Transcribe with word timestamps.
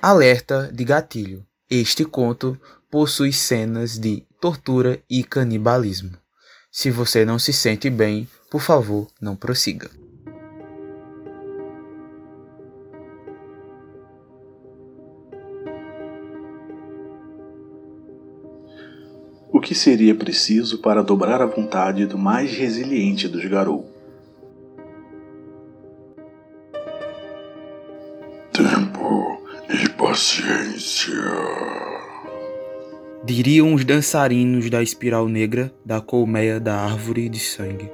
Alerta 0.00 0.70
de 0.72 0.84
gatilho. 0.84 1.44
Este 1.68 2.04
conto 2.04 2.56
possui 2.88 3.32
cenas 3.32 3.98
de 3.98 4.24
tortura 4.40 5.02
e 5.10 5.24
canibalismo. 5.24 6.12
Se 6.70 6.88
você 6.88 7.24
não 7.24 7.36
se 7.36 7.52
sente 7.52 7.90
bem, 7.90 8.28
por 8.48 8.60
favor, 8.60 9.08
não 9.20 9.34
prossiga. 9.34 9.90
O 19.50 19.60
que 19.60 19.74
seria 19.74 20.14
preciso 20.14 20.78
para 20.78 21.02
dobrar 21.02 21.42
a 21.42 21.46
vontade 21.46 22.06
do 22.06 22.16
mais 22.16 22.52
resiliente 22.52 23.26
dos 23.26 23.44
Garou? 23.46 23.97
Diriam 33.28 33.74
os 33.74 33.84
dançarinos 33.84 34.70
da 34.70 34.82
espiral 34.82 35.28
negra 35.28 35.70
da 35.84 36.00
colmeia 36.00 36.58
da 36.58 36.80
árvore 36.80 37.28
de 37.28 37.38
sangue, 37.38 37.92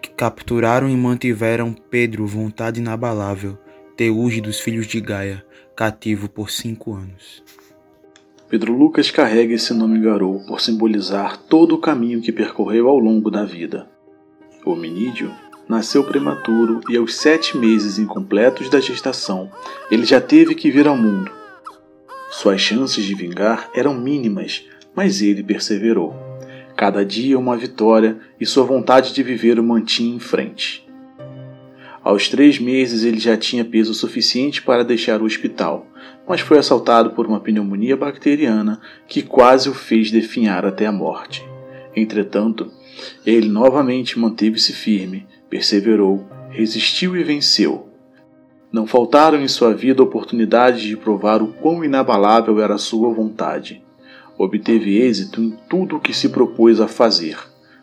que 0.00 0.08
capturaram 0.08 0.88
e 0.88 0.96
mantiveram 0.96 1.74
Pedro 1.90 2.24
vontade 2.28 2.78
inabalável, 2.78 3.58
teuge 3.96 4.40
dos 4.40 4.60
filhos 4.60 4.86
de 4.86 5.00
Gaia, 5.00 5.44
cativo 5.74 6.28
por 6.28 6.48
cinco 6.48 6.94
anos. 6.94 7.42
Pedro 8.48 8.72
Lucas 8.72 9.10
carrega 9.10 9.52
esse 9.52 9.74
nome 9.74 9.98
Garou 9.98 10.46
por 10.46 10.60
simbolizar 10.60 11.36
todo 11.36 11.74
o 11.74 11.80
caminho 11.80 12.22
que 12.22 12.30
percorreu 12.30 12.86
ao 12.86 13.00
longo 13.00 13.32
da 13.32 13.44
vida. 13.44 13.90
O 14.64 14.70
hominídeo 14.70 15.32
nasceu 15.68 16.04
prematuro 16.04 16.82
e 16.88 16.96
aos 16.96 17.16
sete 17.16 17.58
meses 17.58 17.98
incompletos 17.98 18.70
da 18.70 18.78
gestação, 18.78 19.50
ele 19.90 20.04
já 20.04 20.20
teve 20.20 20.54
que 20.54 20.70
vir 20.70 20.86
ao 20.86 20.96
mundo. 20.96 21.36
Suas 22.30 22.60
chances 22.60 23.04
de 23.04 23.14
vingar 23.14 23.70
eram 23.74 23.94
mínimas, 23.94 24.64
mas 24.94 25.22
ele 25.22 25.42
perseverou. 25.42 26.14
Cada 26.76 27.04
dia 27.04 27.38
uma 27.38 27.56
vitória 27.56 28.18
e 28.38 28.44
sua 28.44 28.64
vontade 28.64 29.12
de 29.12 29.22
viver 29.22 29.58
o 29.58 29.64
mantinha 29.64 30.14
em 30.14 30.20
frente. 30.20 30.86
Aos 32.04 32.28
três 32.28 32.58
meses 32.58 33.02
ele 33.02 33.18
já 33.18 33.36
tinha 33.36 33.64
peso 33.64 33.92
suficiente 33.94 34.62
para 34.62 34.84
deixar 34.84 35.20
o 35.20 35.24
hospital, 35.24 35.86
mas 36.28 36.40
foi 36.40 36.58
assaltado 36.58 37.10
por 37.10 37.26
uma 37.26 37.40
pneumonia 37.40 37.96
bacteriana 37.96 38.80
que 39.06 39.22
quase 39.22 39.68
o 39.68 39.74
fez 39.74 40.10
definhar 40.10 40.64
até 40.64 40.86
a 40.86 40.92
morte. 40.92 41.44
Entretanto, 41.96 42.70
ele 43.26 43.48
novamente 43.48 44.18
manteve-se 44.18 44.72
firme, 44.72 45.26
perseverou, 45.48 46.28
resistiu 46.50 47.16
e 47.16 47.24
venceu. 47.24 47.87
Não 48.70 48.86
faltaram 48.86 49.40
em 49.40 49.48
sua 49.48 49.74
vida 49.74 50.02
oportunidades 50.02 50.82
de 50.82 50.96
provar 50.96 51.42
o 51.42 51.48
quão 51.48 51.82
inabalável 51.82 52.60
era 52.60 52.76
sua 52.76 53.12
vontade. 53.12 53.82
Obteve 54.36 54.98
êxito 54.98 55.40
em 55.40 55.56
tudo 55.68 55.96
o 55.96 56.00
que 56.00 56.12
se 56.12 56.28
propôs 56.28 56.80
a 56.80 56.86
fazer. 56.86 57.38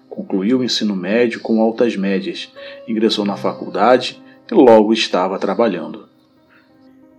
Concluiu 0.08 0.59
o 0.59 0.63
ensino 0.63 0.95
médio 0.95 1.41
com 1.41 1.59
altas 1.59 1.97
médias, 1.97 2.52
ingressou 2.88 3.25
na 3.25 3.36
faculdade 3.36 4.22
e 4.50 4.53
logo 4.53 4.94
estava 4.94 5.39
trabalhando. 5.39 6.08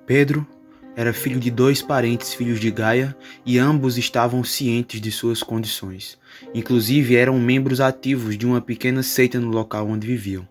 Pedro 0.07 0.47
era 0.95 1.13
filho 1.13 1.39
de 1.39 1.51
dois 1.51 1.83
parentes 1.83 2.33
filhos 2.33 2.59
de 2.59 2.71
Gaia 2.71 3.15
e 3.45 3.59
ambos 3.59 3.99
estavam 3.99 4.43
cientes 4.43 4.99
de 4.99 5.13
suas 5.13 5.43
condições. 5.43 6.17
Inclusive 6.55 7.17
eram 7.17 7.39
membros 7.39 7.83
ativos 7.83 8.39
de 8.39 8.47
uma 8.47 8.63
pequena 8.63 9.03
seita 9.03 9.39
no 9.39 9.51
local 9.51 9.89
onde 9.89 10.07
viviam. 10.07 10.49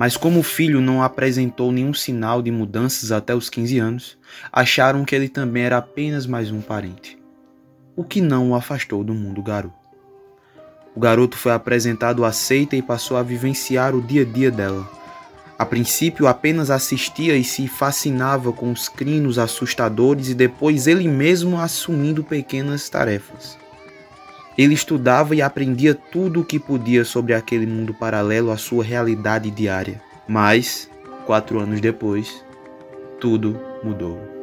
Mas 0.00 0.16
como 0.16 0.40
o 0.40 0.42
filho 0.42 0.80
não 0.80 1.02
apresentou 1.02 1.70
nenhum 1.70 1.92
sinal 1.92 2.40
de 2.40 2.50
mudanças 2.50 3.12
até 3.12 3.34
os 3.34 3.50
15 3.50 3.78
anos, 3.78 4.18
acharam 4.50 5.04
que 5.04 5.14
ele 5.14 5.28
também 5.28 5.64
era 5.64 5.76
apenas 5.76 6.26
mais 6.26 6.50
um 6.50 6.62
parente. 6.62 7.18
O 7.94 8.02
que 8.02 8.22
não 8.22 8.52
o 8.52 8.54
afastou 8.54 9.04
do 9.04 9.12
mundo 9.12 9.42
garoto. 9.42 9.74
O 10.96 11.00
garoto 11.00 11.36
foi 11.36 11.52
apresentado 11.52 12.24
à 12.24 12.32
seita 12.32 12.76
e 12.76 12.80
passou 12.80 13.18
a 13.18 13.22
vivenciar 13.22 13.94
o 13.94 14.00
dia 14.00 14.22
a 14.22 14.24
dia 14.24 14.50
dela 14.50 14.88
a 15.60 15.66
princípio 15.66 16.26
apenas 16.26 16.70
assistia 16.70 17.36
e 17.36 17.44
se 17.44 17.68
fascinava 17.68 18.50
com 18.50 18.72
os 18.72 18.88
crinos 18.88 19.38
assustadores 19.38 20.30
e 20.30 20.34
depois 20.34 20.86
ele 20.86 21.06
mesmo 21.06 21.60
assumindo 21.60 22.24
pequenas 22.24 22.88
tarefas. 22.88 23.58
Ele 24.60 24.74
estudava 24.74 25.34
e 25.34 25.40
aprendia 25.40 25.94
tudo 25.94 26.42
o 26.42 26.44
que 26.44 26.58
podia 26.58 27.02
sobre 27.02 27.32
aquele 27.32 27.64
mundo 27.64 27.94
paralelo 27.94 28.50
à 28.50 28.58
sua 28.58 28.84
realidade 28.84 29.50
diária. 29.50 30.02
Mas, 30.28 30.86
quatro 31.24 31.58
anos 31.58 31.80
depois, 31.80 32.44
tudo 33.18 33.58
mudou. 33.82 34.39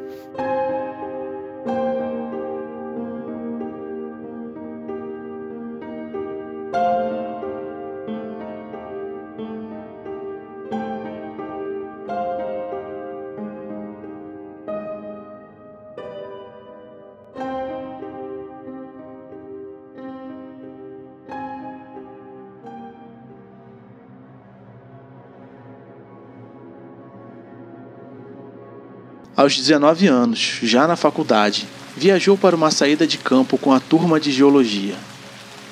Aos 29.47 29.55
19 29.55 30.07
anos, 30.07 30.59
já 30.61 30.85
na 30.85 30.97
faculdade, 30.97 31.69
viajou 31.95 32.37
para 32.37 32.53
uma 32.53 32.69
saída 32.69 33.07
de 33.07 33.17
campo 33.17 33.57
com 33.57 33.71
a 33.71 33.79
turma 33.79 34.19
de 34.19 34.29
geologia. 34.29 34.95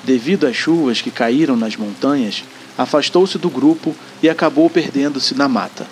Devido 0.02 0.48
às 0.48 0.56
chuvas 0.56 1.02
que 1.02 1.12
caíram 1.12 1.58
nas 1.58 1.76
montanhas, 1.76 2.46
afastou-se 2.78 3.38
do 3.38 3.50
grupo 3.50 3.94
e 4.24 4.30
acabou 4.30 4.70
perdendo-se 4.70 5.36
na 5.36 5.50
mata. 5.50 5.86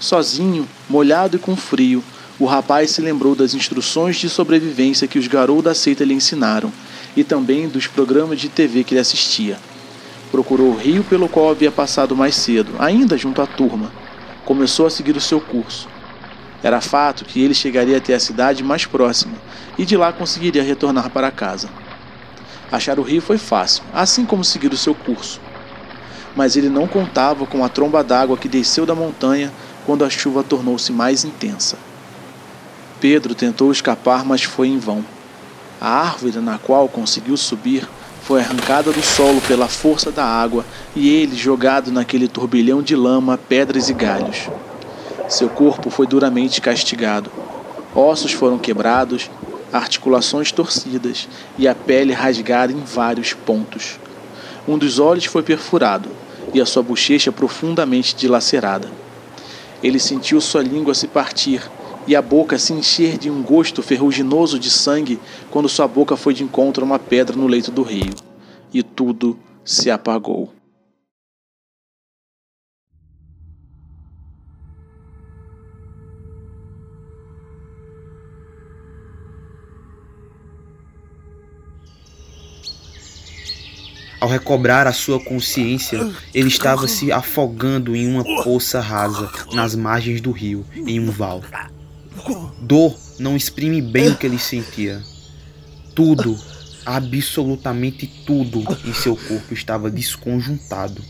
Sozinho, 0.00 0.66
molhado 0.88 1.36
e 1.36 1.38
com 1.38 1.54
frio, 1.54 2.02
o 2.38 2.46
rapaz 2.46 2.92
se 2.92 3.02
lembrou 3.02 3.34
das 3.34 3.52
instruções 3.52 4.16
de 4.16 4.30
sobrevivência 4.30 5.06
que 5.06 5.18
os 5.18 5.26
garotos 5.26 5.64
da 5.64 5.74
seita 5.74 6.06
lhe 6.06 6.14
ensinaram 6.14 6.72
e 7.14 7.22
também 7.22 7.68
dos 7.68 7.86
programas 7.86 8.40
de 8.40 8.48
TV 8.48 8.82
que 8.82 8.94
ele 8.94 9.00
assistia. 9.02 9.58
Procurou 10.32 10.68
o 10.68 10.76
rio 10.78 11.04
pelo 11.04 11.28
qual 11.28 11.50
havia 11.50 11.70
passado 11.70 12.16
mais 12.16 12.34
cedo, 12.34 12.72
ainda 12.78 13.18
junto 13.18 13.42
à 13.42 13.46
turma. 13.46 13.92
Começou 14.46 14.86
a 14.86 14.90
seguir 14.90 15.14
o 15.18 15.20
seu 15.20 15.38
curso. 15.38 15.92
Era 16.64 16.80
fato 16.80 17.26
que 17.26 17.42
ele 17.42 17.52
chegaria 17.52 17.98
até 17.98 18.14
a 18.14 18.18
cidade 18.18 18.64
mais 18.64 18.86
próxima 18.86 19.34
e 19.76 19.84
de 19.84 19.98
lá 19.98 20.10
conseguiria 20.14 20.62
retornar 20.62 21.10
para 21.10 21.30
casa. 21.30 21.68
Achar 22.72 22.98
o 22.98 23.02
rio 23.02 23.20
foi 23.20 23.36
fácil, 23.36 23.84
assim 23.92 24.24
como 24.24 24.42
seguir 24.42 24.72
o 24.72 24.76
seu 24.76 24.94
curso. 24.94 25.42
Mas 26.34 26.56
ele 26.56 26.70
não 26.70 26.88
contava 26.88 27.44
com 27.44 27.62
a 27.62 27.68
tromba 27.68 28.02
d'água 28.02 28.38
que 28.38 28.48
desceu 28.48 28.86
da 28.86 28.94
montanha 28.94 29.52
quando 29.84 30.06
a 30.06 30.10
chuva 30.10 30.42
tornou-se 30.42 30.90
mais 30.90 31.22
intensa. 31.22 31.76
Pedro 32.98 33.34
tentou 33.34 33.70
escapar, 33.70 34.24
mas 34.24 34.42
foi 34.42 34.68
em 34.68 34.78
vão. 34.78 35.04
A 35.78 35.90
árvore 35.90 36.38
na 36.38 36.56
qual 36.56 36.88
conseguiu 36.88 37.36
subir 37.36 37.86
foi 38.22 38.40
arrancada 38.40 38.90
do 38.90 39.02
solo 39.02 39.42
pela 39.42 39.68
força 39.68 40.10
da 40.10 40.24
água 40.24 40.64
e 40.96 41.10
ele 41.10 41.36
jogado 41.36 41.92
naquele 41.92 42.26
turbilhão 42.26 42.82
de 42.82 42.96
lama, 42.96 43.36
pedras 43.36 43.90
e 43.90 43.92
galhos. 43.92 44.48
Seu 45.28 45.48
corpo 45.48 45.90
foi 45.90 46.06
duramente 46.06 46.60
castigado. 46.60 47.30
Ossos 47.94 48.32
foram 48.32 48.58
quebrados, 48.58 49.30
articulações 49.72 50.52
torcidas 50.52 51.28
e 51.58 51.66
a 51.66 51.74
pele 51.74 52.12
rasgada 52.12 52.72
em 52.72 52.80
vários 52.80 53.32
pontos. 53.32 53.98
Um 54.68 54.78
dos 54.78 54.98
olhos 54.98 55.24
foi 55.24 55.42
perfurado 55.42 56.08
e 56.52 56.60
a 56.60 56.66
sua 56.66 56.82
bochecha 56.82 57.32
profundamente 57.32 58.14
dilacerada. 58.14 58.88
Ele 59.82 59.98
sentiu 59.98 60.40
sua 60.40 60.62
língua 60.62 60.94
se 60.94 61.06
partir 61.06 61.62
e 62.06 62.14
a 62.14 62.22
boca 62.22 62.58
se 62.58 62.72
encher 62.72 63.18
de 63.18 63.30
um 63.30 63.42
gosto 63.42 63.82
ferruginoso 63.82 64.58
de 64.58 64.70
sangue 64.70 65.18
quando 65.50 65.68
sua 65.68 65.88
boca 65.88 66.16
foi 66.16 66.34
de 66.34 66.44
encontro 66.44 66.84
a 66.84 66.86
uma 66.86 66.98
pedra 66.98 67.36
no 67.36 67.46
leito 67.46 67.70
do 67.70 67.82
rio. 67.82 68.14
E 68.72 68.82
tudo 68.82 69.38
se 69.64 69.90
apagou. 69.90 70.53
Ao 84.24 84.30
recobrar 84.30 84.86
a 84.86 84.92
sua 84.94 85.20
consciência, 85.20 86.10
ele 86.32 86.48
estava 86.48 86.88
se 86.88 87.12
afogando 87.12 87.94
em 87.94 88.08
uma 88.08 88.24
poça 88.42 88.80
rasa 88.80 89.30
nas 89.52 89.74
margens 89.74 90.22
do 90.22 90.30
rio, 90.30 90.64
em 90.74 90.98
um 90.98 91.10
val. 91.10 91.42
Dor 92.58 92.98
não 93.18 93.36
exprime 93.36 93.82
bem 93.82 94.08
o 94.08 94.16
que 94.16 94.24
ele 94.24 94.38
sentia. 94.38 95.02
Tudo, 95.94 96.40
absolutamente 96.86 98.06
tudo 98.24 98.64
em 98.86 98.94
seu 98.94 99.14
corpo 99.14 99.52
estava 99.52 99.90
desconjuntado. 99.90 101.04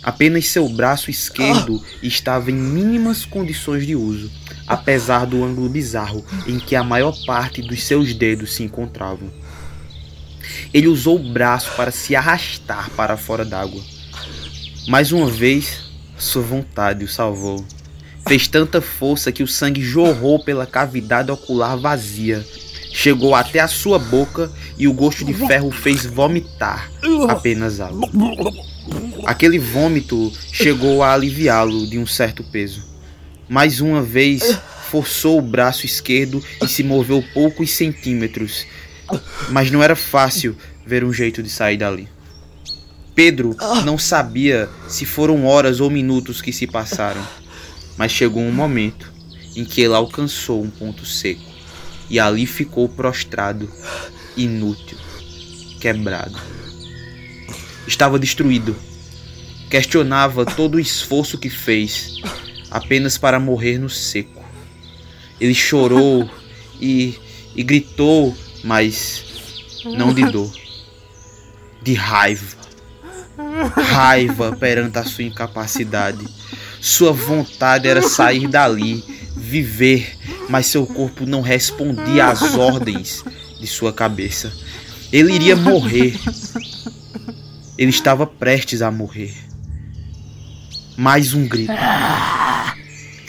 Apenas 0.00 0.46
seu 0.46 0.68
braço 0.68 1.10
esquerdo 1.10 1.82
estava 2.00 2.52
em 2.52 2.54
mínimas 2.54 3.24
condições 3.24 3.84
de 3.84 3.96
uso. 3.96 4.30
apesar 4.68 5.26
do 5.26 5.44
ângulo 5.44 5.68
bizarro 5.68 6.24
em 6.46 6.58
que 6.58 6.74
a 6.74 6.82
maior 6.82 7.16
parte 7.24 7.62
dos 7.62 7.82
seus 7.82 8.14
dedos 8.14 8.54
se 8.54 8.62
encontravam. 8.62 9.30
Ele 10.72 10.88
usou 10.88 11.16
o 11.16 11.32
braço 11.32 11.72
para 11.76 11.90
se 11.90 12.14
arrastar 12.14 12.90
para 12.90 13.16
fora 13.16 13.44
d'água. 13.44 13.82
Mais 14.88 15.12
uma 15.12 15.28
vez, 15.28 15.80
sua 16.16 16.42
vontade 16.42 17.04
o 17.04 17.08
salvou. 17.08 17.64
Fez 18.26 18.48
tanta 18.48 18.80
força 18.80 19.30
que 19.30 19.42
o 19.42 19.48
sangue 19.48 19.82
jorrou 19.82 20.42
pela 20.42 20.66
cavidade 20.66 21.30
ocular 21.30 21.76
vazia, 21.78 22.44
chegou 22.92 23.34
até 23.34 23.60
a 23.60 23.68
sua 23.68 23.98
boca 23.98 24.50
e 24.76 24.88
o 24.88 24.92
gosto 24.92 25.24
de 25.24 25.32
ferro 25.32 25.70
fez 25.70 26.04
vomitar 26.04 26.90
apenas 27.28 27.80
água. 27.80 28.08
Aquele 29.24 29.58
vômito 29.58 30.32
chegou 30.52 31.02
a 31.02 31.12
aliviá-lo 31.12 31.86
de 31.86 31.98
um 31.98 32.06
certo 32.06 32.42
peso. 32.44 32.82
Mais 33.48 33.80
uma 33.80 34.02
vez, 34.02 34.58
forçou 34.90 35.38
o 35.38 35.42
braço 35.42 35.84
esquerdo 35.84 36.42
e 36.62 36.68
se 36.68 36.82
moveu 36.82 37.22
poucos 37.34 37.70
centímetros, 37.70 38.66
mas 39.50 39.70
não 39.70 39.82
era 39.82 39.96
fácil 39.96 40.56
ver 40.86 41.04
um 41.04 41.12
jeito 41.12 41.42
de 41.42 41.50
sair 41.50 41.76
dali. 41.76 42.08
Pedro 43.14 43.56
não 43.84 43.96
sabia 43.96 44.68
se 44.88 45.06
foram 45.06 45.46
horas 45.46 45.80
ou 45.80 45.90
minutos 45.90 46.42
que 46.42 46.52
se 46.52 46.66
passaram, 46.66 47.26
mas 47.96 48.12
chegou 48.12 48.42
um 48.42 48.52
momento 48.52 49.10
em 49.56 49.64
que 49.64 49.80
ele 49.80 49.94
alcançou 49.94 50.62
um 50.62 50.68
ponto 50.68 51.06
seco 51.06 51.56
e 52.10 52.20
ali 52.20 52.46
ficou 52.46 52.88
prostrado, 52.88 53.70
inútil, 54.36 54.98
quebrado. 55.80 56.38
Estava 57.86 58.18
destruído. 58.18 58.76
Questionava 59.70 60.44
todo 60.44 60.76
o 60.76 60.80
esforço 60.80 61.38
que 61.38 61.50
fez 61.50 62.20
apenas 62.70 63.18
para 63.18 63.40
morrer 63.40 63.78
no 63.78 63.88
seco. 63.88 64.44
Ele 65.40 65.54
chorou 65.54 66.30
e, 66.80 67.18
e 67.54 67.62
gritou, 67.62 68.36
mas 68.66 69.24
não 69.84 70.12
de 70.12 70.24
dor, 70.24 70.52
de 71.80 71.94
raiva. 71.94 72.56
Raiva 73.76 74.56
perante 74.56 74.98
a 74.98 75.04
sua 75.04 75.22
incapacidade. 75.22 76.26
Sua 76.80 77.12
vontade 77.12 77.86
era 77.86 78.02
sair 78.02 78.48
dali, 78.48 79.04
viver, 79.36 80.18
mas 80.48 80.66
seu 80.66 80.84
corpo 80.84 81.24
não 81.24 81.42
respondia 81.42 82.26
às 82.26 82.56
ordens 82.56 83.24
de 83.60 83.68
sua 83.68 83.92
cabeça. 83.92 84.52
Ele 85.12 85.32
iria 85.32 85.54
morrer. 85.54 86.18
Ele 87.78 87.90
estava 87.90 88.26
prestes 88.26 88.82
a 88.82 88.90
morrer. 88.90 89.32
Mais 90.96 91.34
um 91.34 91.46
grito. 91.46 91.72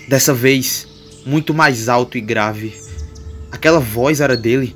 Dessa 0.07 0.33
vez, 0.33 0.87
muito 1.25 1.53
mais 1.53 1.89
alto 1.89 2.17
e 2.17 2.21
grave. 2.21 2.73
Aquela 3.51 3.79
voz 3.79 4.19
era 4.19 4.35
dele. 4.35 4.75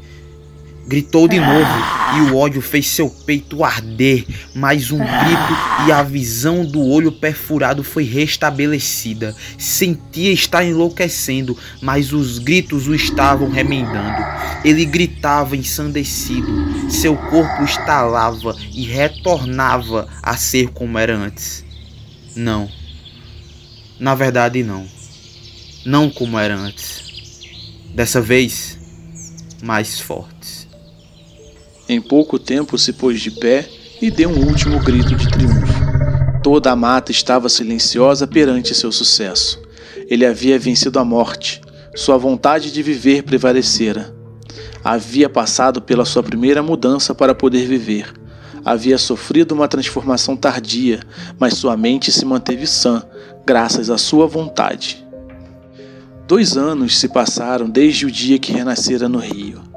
Gritou 0.87 1.27
de 1.27 1.39
novo 1.39 1.71
e 2.17 2.31
o 2.31 2.37
ódio 2.37 2.61
fez 2.61 2.87
seu 2.87 3.09
peito 3.09 3.63
arder. 3.63 4.25
Mais 4.53 4.91
um 4.91 4.97
grito 4.97 5.87
e 5.87 5.91
a 5.91 6.03
visão 6.03 6.65
do 6.65 6.85
olho 6.85 7.11
perfurado 7.11 7.83
foi 7.83 8.03
restabelecida. 8.03 9.35
Sentia 9.57 10.31
estar 10.31 10.65
enlouquecendo, 10.65 11.57
mas 11.81 12.11
os 12.11 12.39
gritos 12.39 12.87
o 12.87 12.95
estavam 12.95 13.49
remendando. 13.49 14.21
Ele 14.65 14.83
gritava 14.83 15.55
ensandecido. 15.55 16.89
Seu 16.89 17.15
corpo 17.15 17.63
estalava 17.63 18.55
e 18.73 18.85
retornava 18.85 20.07
a 20.21 20.35
ser 20.35 20.69
como 20.69 20.97
era 20.97 21.15
antes. 21.15 21.63
Não. 22.35 22.69
Na 23.99 24.15
verdade, 24.15 24.63
não. 24.63 24.85
Não 25.85 26.09
como 26.09 26.37
era 26.37 26.55
antes. 26.55 27.39
Dessa 27.93 28.21
vez, 28.21 28.77
mais 29.61 29.99
fortes. 29.99 30.40
Em 31.93 31.99
pouco 31.99 32.39
tempo 32.39 32.77
se 32.77 32.93
pôs 32.93 33.19
de 33.19 33.29
pé 33.29 33.67
e 34.01 34.09
deu 34.09 34.29
um 34.29 34.47
último 34.47 34.79
grito 34.79 35.13
de 35.13 35.27
triunfo. 35.27 36.41
Toda 36.41 36.71
a 36.71 36.75
mata 36.75 37.11
estava 37.11 37.49
silenciosa 37.49 38.25
perante 38.25 38.73
seu 38.73 38.93
sucesso. 38.93 39.61
Ele 40.07 40.25
havia 40.25 40.57
vencido 40.57 40.99
a 40.99 41.03
morte. 41.03 41.59
Sua 41.93 42.17
vontade 42.17 42.71
de 42.71 42.81
viver 42.81 43.23
prevalecera. 43.23 44.15
Havia 44.81 45.27
passado 45.27 45.81
pela 45.81 46.05
sua 46.05 46.23
primeira 46.23 46.63
mudança 46.63 47.13
para 47.13 47.35
poder 47.35 47.67
viver. 47.67 48.13
Havia 48.63 48.97
sofrido 48.97 49.51
uma 49.51 49.67
transformação 49.67 50.37
tardia, 50.37 51.01
mas 51.37 51.55
sua 51.55 51.75
mente 51.75 52.09
se 52.09 52.23
manteve 52.23 52.67
sã, 52.67 53.03
graças 53.45 53.89
à 53.89 53.97
sua 53.97 54.25
vontade. 54.27 55.05
Dois 56.25 56.55
anos 56.55 56.97
se 56.97 57.09
passaram 57.09 57.69
desde 57.69 58.05
o 58.05 58.11
dia 58.11 58.39
que 58.39 58.53
renascera 58.53 59.09
no 59.09 59.19
Rio. 59.19 59.70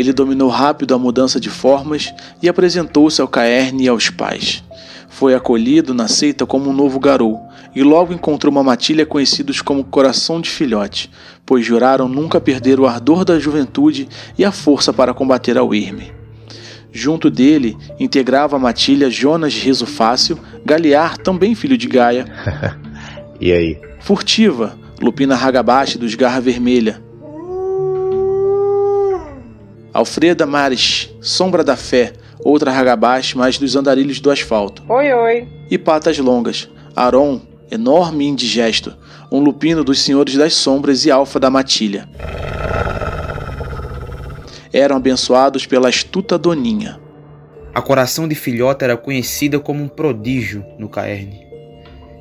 Ele 0.00 0.14
dominou 0.14 0.48
rápido 0.48 0.94
a 0.94 0.98
mudança 0.98 1.38
de 1.38 1.50
formas 1.50 2.10
e 2.42 2.48
apresentou-se 2.48 3.20
ao 3.20 3.28
Caerne 3.28 3.84
e 3.84 3.88
aos 3.88 4.08
pais. 4.08 4.64
Foi 5.10 5.34
acolhido 5.34 5.92
na 5.92 6.08
seita 6.08 6.46
como 6.46 6.70
um 6.70 6.72
novo 6.72 6.98
garou 6.98 7.38
e 7.76 7.82
logo 7.82 8.14
encontrou 8.14 8.50
uma 8.50 8.64
matilha 8.64 9.04
conhecidos 9.04 9.60
como 9.60 9.84
Coração 9.84 10.40
de 10.40 10.48
Filhote, 10.48 11.10
pois 11.44 11.66
juraram 11.66 12.08
nunca 12.08 12.40
perder 12.40 12.80
o 12.80 12.86
ardor 12.86 13.26
da 13.26 13.38
juventude 13.38 14.08
e 14.38 14.44
a 14.44 14.50
força 14.50 14.90
para 14.90 15.12
combater 15.12 15.58
ao 15.58 15.74
Irme. 15.74 16.14
Junto 16.90 17.28
dele 17.30 17.76
integrava 17.98 18.56
a 18.56 18.58
matilha 18.58 19.10
Jonas 19.10 19.52
Riso 19.52 19.84
Fácil, 19.84 20.38
Galear, 20.64 21.18
também 21.18 21.54
filho 21.54 21.76
de 21.76 21.86
Gaia. 21.86 22.24
e 23.38 23.52
aí? 23.52 23.78
Furtiva, 24.00 24.78
Lupina 24.98 25.36
Hagabashi 25.36 25.98
dos 25.98 26.14
Garra 26.14 26.40
Vermelha, 26.40 27.02
Alfreda 29.92 30.46
Mares, 30.46 31.12
Sombra 31.20 31.64
da 31.64 31.76
Fé, 31.76 32.12
outra 32.44 32.72
Hagabashi, 32.72 33.36
mais 33.36 33.58
dos 33.58 33.74
andarilhos 33.74 34.20
do 34.20 34.30
asfalto. 34.30 34.82
Oi, 34.88 35.12
oi. 35.12 35.48
E 35.68 35.76
Patas 35.76 36.16
Longas, 36.18 36.68
Aron, 36.94 37.40
enorme 37.70 38.24
e 38.24 38.28
indigesto, 38.28 38.96
um 39.32 39.40
lupino 39.40 39.82
dos 39.82 40.00
Senhores 40.00 40.36
das 40.36 40.54
Sombras 40.54 41.04
e 41.04 41.10
Alfa 41.10 41.40
da 41.40 41.50
Matilha. 41.50 42.08
Eram 44.72 44.96
abençoados 44.96 45.66
pela 45.66 45.88
astuta 45.88 46.38
Doninha. 46.38 47.00
A 47.74 47.82
Coração 47.82 48.28
de 48.28 48.36
Filhota 48.36 48.84
era 48.84 48.96
conhecida 48.96 49.58
como 49.58 49.82
um 49.82 49.88
prodígio 49.88 50.64
no 50.78 50.88
Caerne. 50.88 51.46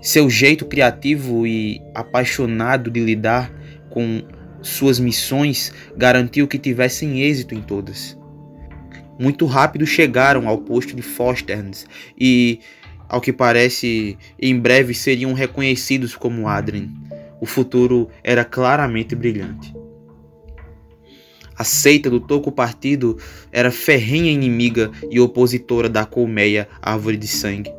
Seu 0.01 0.29
jeito 0.29 0.65
criativo 0.65 1.45
e 1.45 1.81
apaixonado 1.93 2.89
de 2.89 2.99
lidar 2.99 3.51
com 3.89 4.23
suas 4.61 4.99
missões 4.99 5.71
garantiu 5.95 6.47
que 6.47 6.57
tivessem 6.57 7.21
êxito 7.21 7.55
em 7.55 7.61
todas. 7.61 8.17
Muito 9.19 9.45
rápido 9.45 9.85
chegaram 9.85 10.47
ao 10.47 10.59
posto 10.59 10.95
de 10.95 11.01
Fosterns 11.01 11.85
e, 12.19 12.59
ao 13.07 13.19
que 13.19 13.33
parece, 13.33 14.17
em 14.39 14.57
breve 14.57 14.93
seriam 14.93 15.33
reconhecidos 15.33 16.15
como 16.15 16.47
Adrien. 16.47 16.89
O 17.41 17.45
futuro 17.45 18.09
era 18.23 18.45
claramente 18.45 19.15
brilhante. 19.15 19.73
A 21.57 21.65
seita 21.65 22.09
do 22.09 22.21
Toco 22.21 22.51
Partido 22.51 23.17
era 23.51 23.69
ferrenha 23.69 24.31
inimiga 24.31 24.91
e 25.11 25.19
opositora 25.19 25.89
da 25.89 26.05
colmeia 26.05 26.69
Árvore 26.81 27.17
de 27.17 27.27
Sangue. 27.27 27.78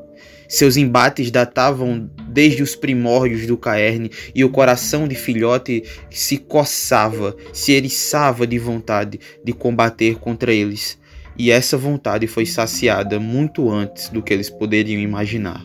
Seus 0.50 0.76
embates 0.76 1.30
datavam 1.30 2.11
desde 2.26 2.61
os 2.61 2.75
primórdios 2.75 3.47
do 3.47 3.57
Caerne 3.57 4.11
e 4.35 4.45
o 4.45 4.50
coração 4.50 5.07
de 5.07 5.14
filhote 5.14 5.85
se 6.11 6.38
coçava, 6.38 7.37
se 7.52 7.71
eriçava 7.71 8.49
de 8.49 8.59
vontade 8.59 9.21
de 9.45 9.52
combater 9.52 10.16
contra 10.16 10.52
eles. 10.52 10.99
E 11.38 11.52
essa 11.52 11.78
vontade 11.78 12.26
foi 12.26 12.47
saciada 12.47 13.21
muito 13.21 13.71
antes 13.71 14.09
do 14.09 14.21
que 14.21 14.35
eles 14.35 14.50
poderiam 14.50 15.00
imaginar, 15.00 15.64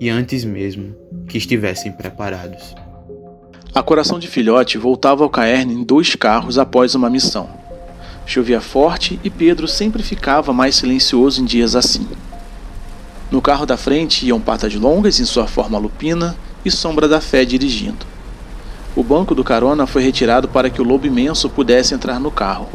e 0.00 0.10
antes 0.10 0.44
mesmo 0.44 0.96
que 1.28 1.38
estivessem 1.38 1.92
preparados. 1.92 2.74
A 3.72 3.80
coração 3.80 4.18
de 4.18 4.26
filhote 4.26 4.76
voltava 4.76 5.22
ao 5.22 5.30
Caerne 5.30 5.72
em 5.72 5.84
dois 5.84 6.16
carros 6.16 6.58
após 6.58 6.96
uma 6.96 7.08
missão. 7.08 7.48
Chovia 8.26 8.60
forte 8.60 9.20
e 9.22 9.30
Pedro 9.30 9.68
sempre 9.68 10.02
ficava 10.02 10.52
mais 10.52 10.74
silencioso 10.74 11.40
em 11.40 11.44
dias 11.44 11.76
assim. 11.76 12.08
No 13.30 13.40
carro 13.40 13.66
da 13.66 13.76
frente 13.76 14.26
iam 14.26 14.40
patas 14.40 14.74
longas 14.74 15.18
em 15.18 15.24
sua 15.24 15.46
forma 15.46 15.78
lupina 15.78 16.36
e 16.64 16.70
Sombra 16.70 17.08
da 17.08 17.20
Fé 17.20 17.44
dirigindo. 17.44 18.06
O 18.94 19.02
banco 19.02 19.34
do 19.34 19.42
carona 19.42 19.86
foi 19.86 20.02
retirado 20.02 20.46
para 20.46 20.70
que 20.70 20.80
o 20.80 20.84
lobo 20.84 21.06
imenso 21.06 21.50
pudesse 21.50 21.94
entrar 21.94 22.20
no 22.20 22.30
carro. 22.30 22.68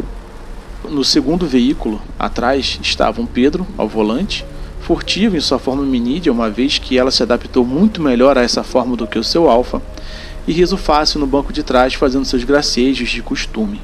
No 0.90 1.04
segundo 1.04 1.48
veículo, 1.48 2.02
atrás, 2.18 2.80
estavam 2.82 3.26
Pedro, 3.26 3.66
ao 3.78 3.88
volante, 3.88 4.46
furtivo 4.82 5.38
em 5.38 5.40
sua 5.40 5.60
forma 5.60 5.84
minídea, 5.84 6.32
uma 6.32 6.50
vez 6.50 6.78
que 6.78 6.98
ela 6.98 7.12
se 7.12 7.24
adaptou 7.24 7.64
muito 7.64 8.02
melhor 8.02 8.38
a 8.38 8.42
essa 8.42 8.64
forma 8.64 8.98
do 8.98 9.08
que 9.08 9.20
o 9.20 9.24
seu 9.24 9.50
alfa, 9.50 9.82
e 10.48 10.52
riso 10.52 10.78
fácil 10.78 11.20
no 11.20 11.28
banco 11.28 11.54
de 11.54 11.64
trás 11.64 11.94
fazendo 11.94 12.26
seus 12.26 12.44
gracejos 12.44 13.10
de 13.10 13.22
costume. 13.22 13.80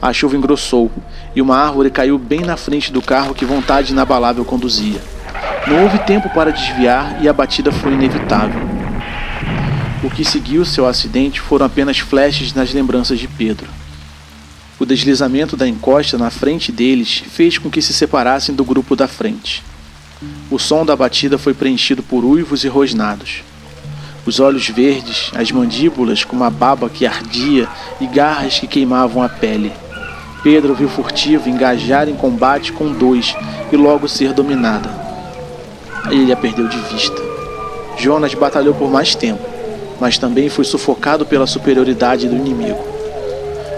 A 0.00 0.12
chuva 0.12 0.36
engrossou, 0.36 0.90
e 1.34 1.40
uma 1.40 1.56
árvore 1.56 1.90
caiu 1.90 2.18
bem 2.18 2.40
na 2.40 2.56
frente 2.56 2.92
do 2.92 3.00
carro 3.00 3.34
que 3.34 3.46
vontade 3.46 3.92
inabalável 3.92 4.44
conduzia. 4.44 5.00
Não 5.66 5.82
houve 5.82 5.98
tempo 6.00 6.28
para 6.28 6.52
desviar 6.52 7.22
e 7.22 7.28
a 7.28 7.32
batida 7.32 7.72
foi 7.72 7.94
inevitável. 7.94 8.60
O 10.02 10.10
que 10.10 10.22
seguiu 10.22 10.62
seu 10.64 10.86
acidente 10.86 11.40
foram 11.40 11.64
apenas 11.64 11.98
flashes 11.98 12.52
nas 12.52 12.72
lembranças 12.74 13.18
de 13.18 13.26
Pedro. 13.26 13.66
O 14.78 14.84
deslizamento 14.84 15.56
da 15.56 15.66
encosta 15.66 16.18
na 16.18 16.28
frente 16.28 16.70
deles 16.70 17.24
fez 17.30 17.56
com 17.56 17.70
que 17.70 17.80
se 17.80 17.94
separassem 17.94 18.54
do 18.54 18.62
grupo 18.62 18.94
da 18.94 19.08
frente. 19.08 19.62
O 20.50 20.58
som 20.58 20.84
da 20.84 20.94
batida 20.94 21.38
foi 21.38 21.54
preenchido 21.54 22.02
por 22.02 22.24
uivos 22.24 22.64
e 22.64 22.68
rosnados. 22.68 23.42
Os 24.26 24.40
olhos 24.40 24.68
verdes, 24.68 25.30
as 25.34 25.50
mandíbulas 25.50 26.24
com 26.24 26.36
uma 26.36 26.50
baba 26.50 26.90
que 26.90 27.06
ardia 27.06 27.66
e 28.00 28.06
garras 28.06 28.58
que 28.58 28.66
queimavam 28.66 29.22
a 29.22 29.28
pele. 29.30 29.72
Pedro 30.42 30.74
viu 30.74 30.90
furtivo 30.90 31.48
engajar 31.48 32.06
em 32.06 32.14
combate 32.14 32.70
com 32.70 32.92
dois 32.92 33.34
e 33.72 33.76
logo 33.76 34.06
ser 34.06 34.34
dominada. 34.34 35.03
Ele 36.10 36.32
a 36.32 36.36
perdeu 36.36 36.68
de 36.68 36.78
vista. 36.78 37.20
Jonas 37.96 38.34
batalhou 38.34 38.74
por 38.74 38.90
mais 38.90 39.14
tempo, 39.14 39.42
mas 40.00 40.18
também 40.18 40.48
foi 40.48 40.64
sufocado 40.64 41.24
pela 41.24 41.46
superioridade 41.46 42.28
do 42.28 42.36
inimigo. 42.36 42.84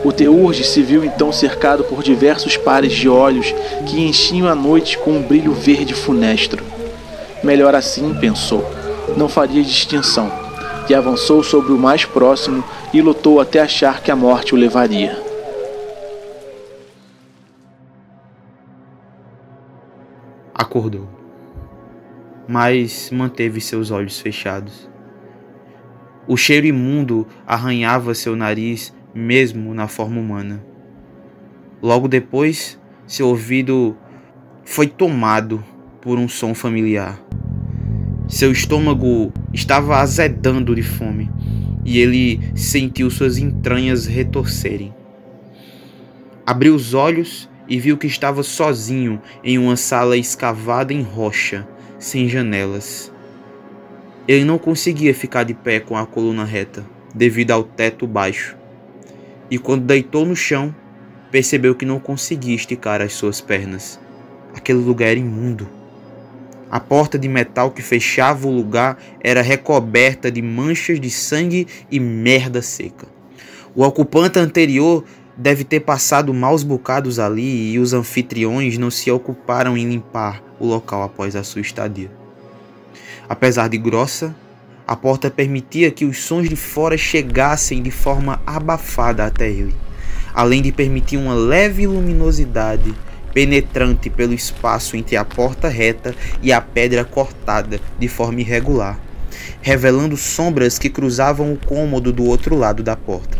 O 0.04 0.12
Teurge 0.12 0.64
se 0.64 0.82
viu 0.82 1.04
então 1.04 1.32
cercado 1.32 1.84
por 1.84 2.02
diversos 2.02 2.56
pares 2.56 2.92
de 2.92 3.08
olhos 3.08 3.54
que 3.86 4.00
enchiam 4.00 4.48
a 4.48 4.54
noite 4.54 4.98
com 4.98 5.12
um 5.12 5.22
brilho 5.22 5.52
verde 5.52 5.94
funestro. 5.94 6.62
Melhor 7.42 7.74
assim, 7.74 8.14
pensou, 8.14 8.64
não 9.16 9.28
faria 9.28 9.62
distinção, 9.62 10.30
e 10.88 10.94
avançou 10.94 11.42
sobre 11.42 11.72
o 11.72 11.78
mais 11.78 12.04
próximo 12.04 12.62
e 12.92 13.02
lutou 13.02 13.40
até 13.40 13.60
achar 13.60 14.00
que 14.00 14.10
a 14.10 14.16
morte 14.16 14.54
o 14.54 14.58
levaria. 14.58 15.20
Acordou, 20.54 21.08
mas 22.48 23.10
manteve 23.10 23.60
seus 23.60 23.90
olhos 23.90 24.20
fechados. 24.20 24.88
O 26.28 26.36
cheiro 26.36 26.66
imundo 26.66 27.26
arranhava 27.46 28.14
seu 28.14 28.34
nariz 28.34 28.94
mesmo 29.14 29.72
na 29.72 29.88
forma 29.88 30.20
humana. 30.20 30.64
Logo 31.82 32.08
depois, 32.08 32.80
seu 33.06 33.28
ouvido 33.28 33.96
foi 34.64 34.88
tomado 34.88 35.62
por 36.00 36.18
um 36.18 36.28
som 36.28 36.54
familiar. 36.54 37.20
Seu 38.28 38.50
estômago 38.50 39.32
estava 39.52 39.98
azedando 40.00 40.74
de 40.74 40.82
fome 40.82 41.30
e 41.84 42.00
ele 42.00 42.40
sentiu 42.56 43.08
suas 43.08 43.38
entranhas 43.38 44.06
retorcerem. 44.06 44.92
Abriu 46.44 46.74
os 46.74 46.94
olhos 46.94 47.48
e 47.68 47.78
viu 47.78 47.96
que 47.96 48.06
estava 48.06 48.42
sozinho 48.42 49.20
em 49.42 49.58
uma 49.58 49.76
sala 49.76 50.16
escavada 50.16 50.92
em 50.92 51.02
rocha, 51.02 51.66
sem 51.98 52.28
janelas. 52.28 53.12
Ele 54.28 54.44
não 54.44 54.58
conseguia 54.58 55.14
ficar 55.14 55.44
de 55.44 55.54
pé 55.54 55.80
com 55.80 55.96
a 55.96 56.06
coluna 56.06 56.44
reta, 56.44 56.84
devido 57.14 57.52
ao 57.52 57.62
teto 57.62 58.06
baixo 58.06 58.56
e 59.50 59.58
quando 59.58 59.84
deitou 59.84 60.24
no 60.24 60.34
chão, 60.34 60.74
percebeu 61.30 61.74
que 61.74 61.86
não 61.86 62.00
conseguia 62.00 62.54
esticar 62.54 63.00
as 63.00 63.12
suas 63.12 63.40
pernas. 63.40 64.00
Aquele 64.54 64.78
lugar 64.78 65.10
era 65.10 65.20
imundo. 65.20 65.68
A 66.68 66.80
porta 66.80 67.18
de 67.18 67.28
metal 67.28 67.70
que 67.70 67.82
fechava 67.82 68.48
o 68.48 68.50
lugar 68.50 68.98
era 69.22 69.42
recoberta 69.42 70.32
de 70.32 70.42
manchas 70.42 70.98
de 70.98 71.10
sangue 71.10 71.66
e 71.90 72.00
merda 72.00 72.60
seca. 72.60 73.06
O 73.74 73.84
ocupante 73.84 74.38
anterior 74.38 75.04
deve 75.36 75.64
ter 75.64 75.80
passado 75.80 76.32
maus 76.32 76.62
bocados 76.62 77.18
ali 77.18 77.72
e 77.72 77.78
os 77.78 77.92
anfitriões 77.92 78.78
não 78.78 78.90
se 78.90 79.10
ocuparam 79.10 79.76
em 79.76 79.88
limpar 79.88 80.42
o 80.58 80.66
local 80.66 81.02
após 81.02 81.36
a 81.36 81.44
sua 81.44 81.60
estadia. 81.60 82.10
Apesar 83.28 83.68
de 83.68 83.76
grossa, 83.76 84.34
a 84.86 84.96
porta 84.96 85.30
permitia 85.30 85.90
que 85.90 86.04
os 86.04 86.22
sons 86.22 86.48
de 86.48 86.56
fora 86.56 86.96
chegassem 86.96 87.82
de 87.82 87.90
forma 87.90 88.40
abafada 88.46 89.26
até 89.26 89.50
ele, 89.50 89.74
além 90.32 90.62
de 90.62 90.72
permitir 90.72 91.16
uma 91.16 91.34
leve 91.34 91.86
luminosidade 91.86 92.94
penetrante 93.34 94.08
pelo 94.08 94.32
espaço 94.32 94.96
entre 94.96 95.16
a 95.16 95.24
porta 95.24 95.68
reta 95.68 96.14
e 96.40 96.52
a 96.52 96.60
pedra 96.60 97.04
cortada 97.04 97.78
de 97.98 98.08
forma 98.08 98.40
irregular, 98.40 98.98
revelando 99.60 100.16
sombras 100.16 100.78
que 100.78 100.88
cruzavam 100.88 101.52
o 101.52 101.58
cômodo 101.58 102.12
do 102.12 102.24
outro 102.24 102.56
lado 102.56 102.82
da 102.82 102.96
porta. 102.96 103.36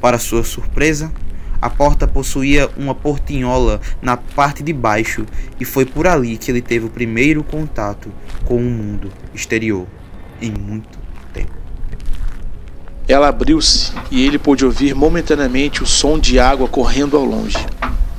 Para 0.00 0.18
sua 0.18 0.44
surpresa, 0.44 1.12
a 1.60 1.68
porta 1.68 2.06
possuía 2.06 2.70
uma 2.76 2.94
portinhola 2.94 3.80
na 4.00 4.16
parte 4.16 4.62
de 4.62 4.72
baixo 4.72 5.26
e 5.58 5.64
foi 5.64 5.84
por 5.84 6.06
ali 6.06 6.36
que 6.36 6.50
ele 6.50 6.62
teve 6.62 6.86
o 6.86 6.90
primeiro 6.90 7.42
contato 7.42 8.12
com 8.44 8.56
o 8.56 8.70
mundo 8.70 9.10
exterior 9.34 9.86
em 10.40 10.52
muito 10.52 10.98
tempo. 11.32 11.50
Ela 13.08 13.28
abriu-se 13.28 13.92
e 14.10 14.24
ele 14.24 14.38
pôde 14.38 14.64
ouvir 14.64 14.94
momentaneamente 14.94 15.82
o 15.82 15.86
som 15.86 16.16
de 16.16 16.38
água 16.38 16.68
correndo 16.68 17.16
ao 17.16 17.24
longe. 17.24 17.58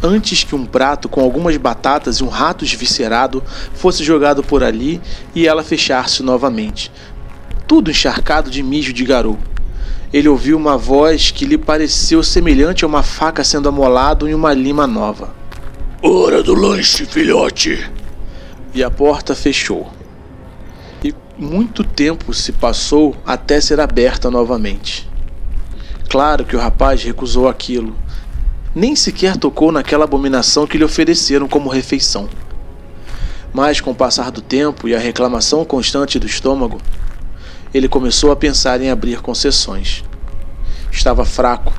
Antes 0.04 0.44
que 0.44 0.56
um 0.56 0.66
prato 0.66 1.08
com 1.08 1.22
algumas 1.22 1.56
batatas 1.56 2.18
e 2.18 2.24
um 2.24 2.30
rato 2.30 2.66
esviscerado 2.66 3.42
fosse 3.74 4.04
jogado 4.04 4.44
por 4.44 4.64
ali 4.64 5.02
e 5.34 5.48
ela 5.48 5.64
fechar-se 5.64 6.24
novamente, 6.24 6.92
tudo 7.68 7.92
encharcado 7.92 8.50
de 8.50 8.64
mijo 8.64 8.92
de 8.92 9.06
garoto. 9.06 9.59
Ele 10.12 10.28
ouviu 10.28 10.58
uma 10.58 10.78
voz 10.78 11.32
que 11.32 11.46
lhe 11.46 11.58
pareceu 11.58 12.24
semelhante 12.24 12.84
a 12.84 12.88
uma 12.88 13.04
faca 13.04 13.44
sendo 13.44 13.70
amolado 13.70 14.28
em 14.28 14.34
uma 14.34 14.54
lima 14.54 14.88
nova. 14.88 15.34
Hora 16.02 16.42
do 16.42 16.54
lanche, 16.54 17.06
filhote! 17.06 17.90
E 18.74 18.84
a 18.84 18.90
porta 18.90 19.36
fechou 19.36 19.92
muito 21.40 21.86
tempo 21.86 22.34
se 22.34 22.52
passou 22.52 23.16
até 23.26 23.62
ser 23.62 23.80
aberta 23.80 24.30
novamente. 24.30 25.10
Claro 26.10 26.44
que 26.44 26.56
o 26.56 26.60
rapaz 26.60 27.02
recusou 27.02 27.48
aquilo. 27.48 27.96
Nem 28.76 28.96
sequer 28.96 29.38
tocou 29.38 29.72
naquela 29.72 30.04
abominação 30.04 30.68
que 30.68 30.78
lhe 30.78 30.84
ofereceram 30.84 31.48
como 31.48 31.70
refeição. 31.70 32.28
Mas 33.54 33.80
com 33.80 33.92
o 33.92 33.96
passar 33.96 34.32
do 34.32 34.42
tempo 34.42 34.88
e 34.88 34.94
a 34.94 35.00
reclamação 35.00 35.64
constante 35.64 36.20
do 36.20 36.28
estômago, 36.28 36.80
ele 37.74 37.88
começou 37.88 38.32
a 38.32 38.36
pensar 38.36 38.82
em 38.82 38.90
abrir 38.90 39.22
concessões. 39.22 40.04
Estava 40.92 41.24
fraco. 41.24 41.74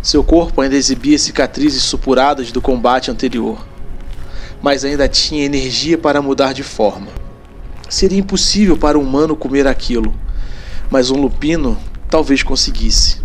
Seu 0.00 0.22
corpo 0.22 0.60
ainda 0.60 0.76
exibia 0.76 1.18
cicatrizes 1.18 1.82
supuradas 1.82 2.52
do 2.52 2.60
combate 2.60 3.10
anterior, 3.10 3.66
mas 4.62 4.84
ainda 4.84 5.08
tinha 5.08 5.44
energia 5.44 5.98
para 5.98 6.22
mudar 6.22 6.52
de 6.52 6.62
forma. 6.62 7.08
Seria 7.88 8.18
impossível 8.18 8.76
para 8.76 8.98
um 8.98 9.02
humano 9.02 9.34
comer 9.34 9.66
aquilo, 9.66 10.14
mas 10.90 11.10
um 11.10 11.20
lupino 11.20 11.76
talvez 12.08 12.42
conseguisse. 12.42 13.20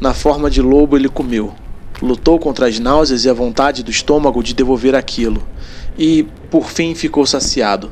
Na 0.00 0.12
forma 0.12 0.50
de 0.50 0.60
lobo, 0.60 0.96
ele 0.96 1.08
comeu. 1.08 1.54
Lutou 2.02 2.40
contra 2.40 2.66
as 2.66 2.80
náuseas 2.80 3.24
e 3.24 3.30
a 3.30 3.32
vontade 3.32 3.84
do 3.84 3.90
estômago 3.90 4.42
de 4.42 4.52
devolver 4.52 4.96
aquilo, 4.96 5.46
e, 5.96 6.24
por 6.50 6.66
fim, 6.66 6.94
ficou 6.94 7.24
saciado. 7.24 7.90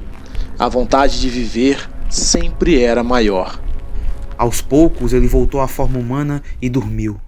A 0.58 0.68
vontade 0.68 1.20
de 1.20 1.28
viver 1.28 1.88
sempre 2.12 2.82
era 2.82 3.02
maior. 3.02 3.58
Aos 4.36 4.60
poucos, 4.60 5.14
ele 5.14 5.26
voltou 5.26 5.60
à 5.60 5.66
forma 5.66 5.98
humana 5.98 6.42
e 6.60 6.68
dormiu. 6.68 7.18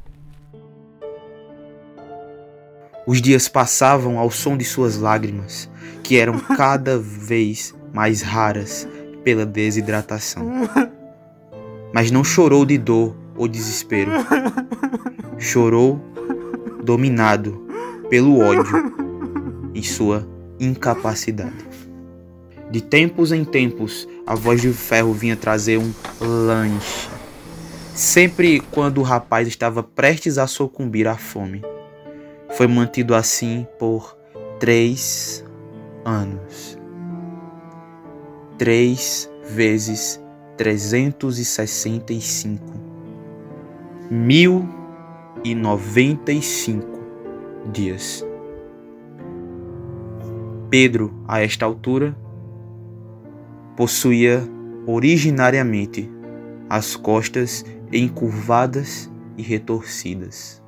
Os 3.06 3.20
dias 3.20 3.48
passavam 3.48 4.18
ao 4.18 4.30
som 4.30 4.56
de 4.56 4.64
suas 4.64 4.96
lágrimas, 4.98 5.70
que 6.02 6.18
eram 6.18 6.38
cada 6.56 6.98
vez 6.98 7.74
mais 7.92 8.20
raras 8.20 8.86
pela 9.22 9.46
desidratação. 9.46 10.50
Mas 11.92 12.10
não 12.10 12.22
chorou 12.22 12.66
de 12.66 12.76
dor 12.76 13.16
ou 13.36 13.48
desespero. 13.48 14.10
Chorou 15.38 16.00
dominado 16.82 17.66
pelo 18.10 18.38
ódio 18.40 18.92
e 19.74 19.82
sua 19.82 20.28
incapacidade. 20.60 21.64
De 22.70 22.80
tempos 22.82 23.30
em 23.32 23.44
tempos, 23.44 24.08
a 24.26 24.34
voz 24.34 24.60
de 24.60 24.72
ferro 24.72 25.12
vinha 25.12 25.36
trazer 25.36 25.78
um 25.78 25.92
lanche. 26.20 27.08
Sempre 27.94 28.60
quando 28.70 28.98
o 28.98 29.02
rapaz 29.02 29.46
estava 29.46 29.82
prestes 29.82 30.38
a 30.38 30.46
sucumbir 30.46 31.06
à 31.06 31.16
fome. 31.16 31.62
Foi 32.56 32.66
mantido 32.66 33.14
assim 33.14 33.66
por 33.78 34.16
três 34.58 35.44
anos. 36.04 36.78
3 38.58 39.30
vezes 39.50 40.20
365. 40.56 42.64
1095 44.10 46.98
dias. 47.72 48.26
Pedro, 50.70 51.12
a 51.28 51.40
esta 51.40 51.66
altura, 51.66 52.16
possuía 53.76 54.42
originariamente 54.86 56.10
as 56.68 56.96
costas 56.96 57.64
encurvadas 57.92 59.10
e 59.36 59.42
retorcidas. 59.42 60.62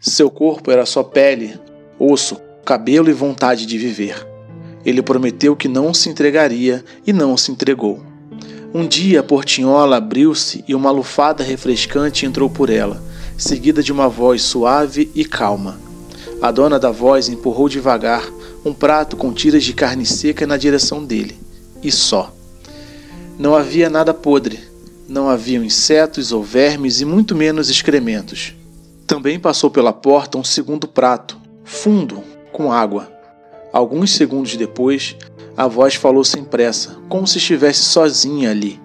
Seu 0.00 0.30
corpo 0.30 0.70
era 0.70 0.84
só 0.84 1.02
pele, 1.02 1.58
osso, 1.98 2.40
cabelo 2.64 3.08
e 3.08 3.12
vontade 3.12 3.66
de 3.66 3.78
viver. 3.78 4.26
Ele 4.84 5.02
prometeu 5.02 5.54
que 5.54 5.68
não 5.68 5.94
se 5.94 6.08
entregaria 6.08 6.84
e 7.06 7.12
não 7.12 7.36
se 7.36 7.52
entregou. 7.52 8.00
Um 8.74 8.86
dia 8.86 9.20
a 9.20 9.22
portinhola 9.22 9.98
abriu-se 9.98 10.64
e 10.66 10.74
uma 10.74 10.90
lufada 10.90 11.44
refrescante 11.44 12.26
entrou 12.26 12.48
por 12.48 12.70
ela, 12.70 13.02
seguida 13.36 13.82
de 13.82 13.92
uma 13.92 14.08
voz 14.08 14.42
suave 14.42 15.10
e 15.14 15.24
calma. 15.24 15.78
A 16.40 16.50
dona 16.50 16.78
da 16.78 16.90
voz 16.90 17.28
empurrou 17.28 17.68
devagar 17.68 18.24
um 18.64 18.72
prato 18.72 19.16
com 19.16 19.32
tiras 19.32 19.62
de 19.62 19.72
carne 19.72 20.06
seca 20.06 20.46
na 20.46 20.56
direção 20.56 21.04
dele, 21.04 21.36
e 21.82 21.90
só. 21.90 22.32
Não 23.38 23.54
havia 23.54 23.90
nada 23.90 24.14
podre, 24.14 24.60
não 25.08 25.28
haviam 25.28 25.64
insetos 25.64 26.32
ou 26.32 26.42
vermes 26.42 27.00
e 27.00 27.04
muito 27.04 27.34
menos 27.34 27.68
excrementos. 27.68 28.54
Também 29.06 29.38
passou 29.38 29.70
pela 29.70 29.92
porta 29.92 30.38
um 30.38 30.44
segundo 30.44 30.86
prato, 30.86 31.36
fundo, 31.64 32.22
com 32.52 32.72
água. 32.72 33.10
Alguns 33.72 34.14
segundos 34.14 34.56
depois, 34.56 35.16
a 35.56 35.66
voz 35.66 35.94
falou 35.94 36.24
sem 36.24 36.44
pressa, 36.44 36.98
como 37.08 37.26
se 37.26 37.38
estivesse 37.38 37.80
sozinha 37.80 38.50
ali. 38.50 38.80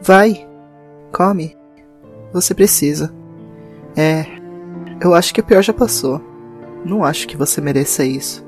Vai, 0.00 0.46
come. 1.12 1.56
Você 2.32 2.54
precisa. 2.54 3.14
É. 3.96 4.26
Eu 5.00 5.14
acho 5.14 5.32
que 5.32 5.40
o 5.40 5.44
pior 5.44 5.62
já 5.62 5.72
passou. 5.72 6.20
Não 6.84 7.04
acho 7.04 7.26
que 7.26 7.36
você 7.36 7.60
mereça 7.60 8.04
isso. 8.04 8.43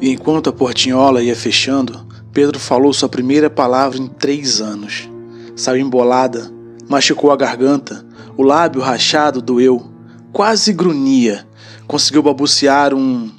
E 0.00 0.10
enquanto 0.10 0.50
a 0.50 0.52
portinhola 0.52 1.22
ia 1.22 1.34
fechando, 1.34 2.06
Pedro 2.32 2.60
falou 2.60 2.92
sua 2.92 3.08
primeira 3.08 3.48
palavra 3.48 3.98
em 3.98 4.06
três 4.06 4.60
anos. 4.60 5.08
Saiu 5.54 5.80
embolada, 5.80 6.52
machucou 6.86 7.32
a 7.32 7.36
garganta, 7.36 8.04
o 8.36 8.42
lábio 8.42 8.82
rachado 8.82 9.40
doeu, 9.40 9.90
quase 10.32 10.72
grunhia. 10.72 11.46
Conseguiu 11.86 12.22
balbuciar 12.22 12.92
um. 12.92 13.30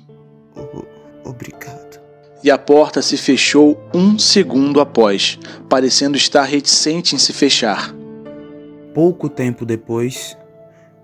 Obrigado. 1.24 2.00
E 2.44 2.50
a 2.50 2.58
porta 2.58 3.02
se 3.02 3.18
fechou 3.18 3.80
um 3.94 4.18
segundo 4.18 4.82
após, 4.82 5.38
parecendo 5.70 6.18
estar 6.18 6.44
reticente 6.44 7.14
em 7.14 7.20
se 7.20 7.34
fechar. 7.34 7.94
Pouco 8.96 9.30
tempo 9.30 9.64
depois, 9.64 10.36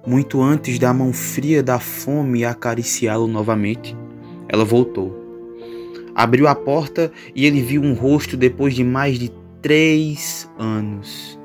muito 0.05 0.41
antes 0.41 0.79
da 0.79 0.91
mão 0.91 1.13
fria 1.13 1.62
da 1.62 1.79
fome 1.79 2.43
acariciá-lo 2.43 3.27
novamente, 3.27 3.95
ela 4.50 4.65
voltou. 4.65 5.22
Abriu 6.15 6.48
a 6.48 6.55
porta 6.55 7.12
e 7.36 7.46
ele 7.46 7.62
viu 7.62 7.82
um 7.82 7.93
rosto 7.93 8.38
depois 8.38 8.75
de 8.75 8.84
mais 8.84 9.17
de 9.17 9.32
três 9.62 10.50
anos. 10.60 11.39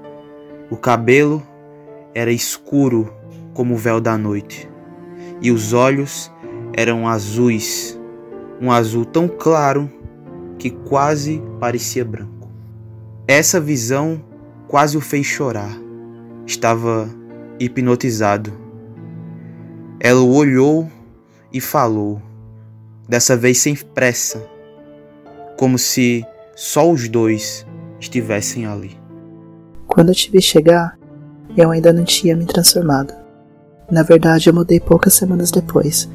O 0.71 0.77
cabelo 0.77 1.43
era 2.15 2.31
escuro 2.31 3.13
como 3.55 3.75
o 3.75 3.79
véu 3.79 4.01
da 4.01 4.19
noite, 4.19 4.69
e 5.41 5.51
os 5.51 5.73
olhos 5.73 6.31
eram 6.75 7.09
azuis, 7.09 7.99
um 8.61 8.71
azul 8.71 9.05
tão 9.05 9.27
claro 9.27 9.91
que 10.59 10.71
quase 10.71 11.43
parecia 11.59 12.05
branco. 12.05 12.51
Essa 13.27 13.61
visão 13.61 14.23
quase 14.67 14.97
o 14.97 15.01
fez 15.01 15.27
chorar. 15.27 15.77
Estava 16.47 17.09
hipnotizado. 17.59 18.53
Ela 20.01 20.21
o 20.21 20.35
olhou 20.35 20.89
e 21.53 21.61
falou, 21.61 22.23
dessa 23.09 23.37
vez 23.37 23.59
sem 23.59 23.75
pressa, 23.75 24.49
como 25.59 25.77
se 25.77 26.25
só 26.55 26.89
os 26.89 27.09
dois 27.09 27.67
estivessem 27.99 28.65
ali. 28.65 28.97
Quando 29.89 30.11
eu 30.11 30.15
te 30.15 30.31
vi 30.31 30.41
chegar, 30.41 30.97
eu 31.57 31.73
ainda 31.73 31.93
não 31.93 32.05
tinha 32.05 32.37
me 32.37 32.47
transformado. 32.47 33.13
Na 33.91 34.05
verdade, 34.05 34.49
eu 34.49 34.55
mudei 34.55 34.79
poucas 34.79 35.15
semanas 35.15 35.51
depois. 35.51 36.09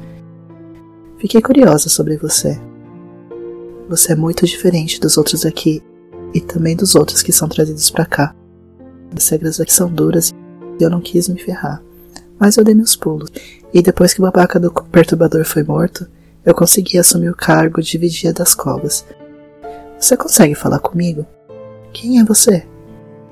Fiquei 1.18 1.42
curiosa 1.42 1.90
sobre 1.90 2.16
você. 2.16 2.58
Você 3.86 4.12
é 4.12 4.16
muito 4.16 4.46
diferente 4.46 4.98
dos 4.98 5.18
outros 5.18 5.44
aqui 5.44 5.82
e 6.32 6.40
também 6.40 6.74
dos 6.74 6.94
outros 6.94 7.22
que 7.22 7.32
são 7.32 7.46
trazidos 7.46 7.90
para 7.90 8.06
cá. 8.06 8.34
As 9.14 9.28
regras 9.28 9.60
aqui 9.60 9.74
são 9.74 9.92
duras 9.92 10.32
e 10.80 10.82
eu 10.82 10.88
não 10.88 11.02
quis 11.02 11.28
me 11.28 11.38
ferrar. 11.38 11.82
Mas 12.38 12.56
eu 12.56 12.64
dei 12.64 12.74
meus 12.74 12.96
pulos. 12.96 13.30
E 13.74 13.82
depois 13.82 14.14
que 14.14 14.20
o 14.20 14.24
babaca 14.24 14.58
do 14.58 14.72
perturbador 14.72 15.44
foi 15.44 15.62
morto, 15.62 16.08
eu 16.46 16.54
consegui 16.54 16.96
assumir 16.96 17.28
o 17.28 17.36
cargo 17.36 17.82
de 17.82 17.98
vigia 17.98 18.32
das 18.32 18.54
covas. 18.54 19.04
Você 20.04 20.18
consegue 20.18 20.54
falar 20.54 20.80
comigo? 20.80 21.26
Quem 21.90 22.20
é 22.20 22.24
você? 22.24 22.66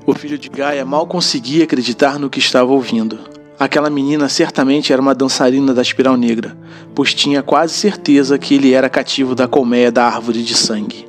O 0.07 0.15
filho 0.15 0.39
de 0.39 0.49
Gaia 0.49 0.83
mal 0.83 1.05
conseguia 1.05 1.65
acreditar 1.65 2.17
no 2.17 2.31
que 2.31 2.39
estava 2.39 2.71
ouvindo. 2.71 3.19
Aquela 3.59 3.91
menina 3.91 4.27
certamente 4.27 4.91
era 4.91 4.99
uma 4.99 5.13
dançarina 5.13 5.71
da 5.71 5.83
espiral 5.83 6.17
negra, 6.17 6.57
pois 6.95 7.13
tinha 7.13 7.43
quase 7.43 7.75
certeza 7.75 8.39
que 8.39 8.55
ele 8.55 8.73
era 8.73 8.89
cativo 8.89 9.35
da 9.35 9.47
colmeia 9.47 9.91
da 9.91 10.03
árvore 10.03 10.41
de 10.41 10.55
sangue. 10.55 11.05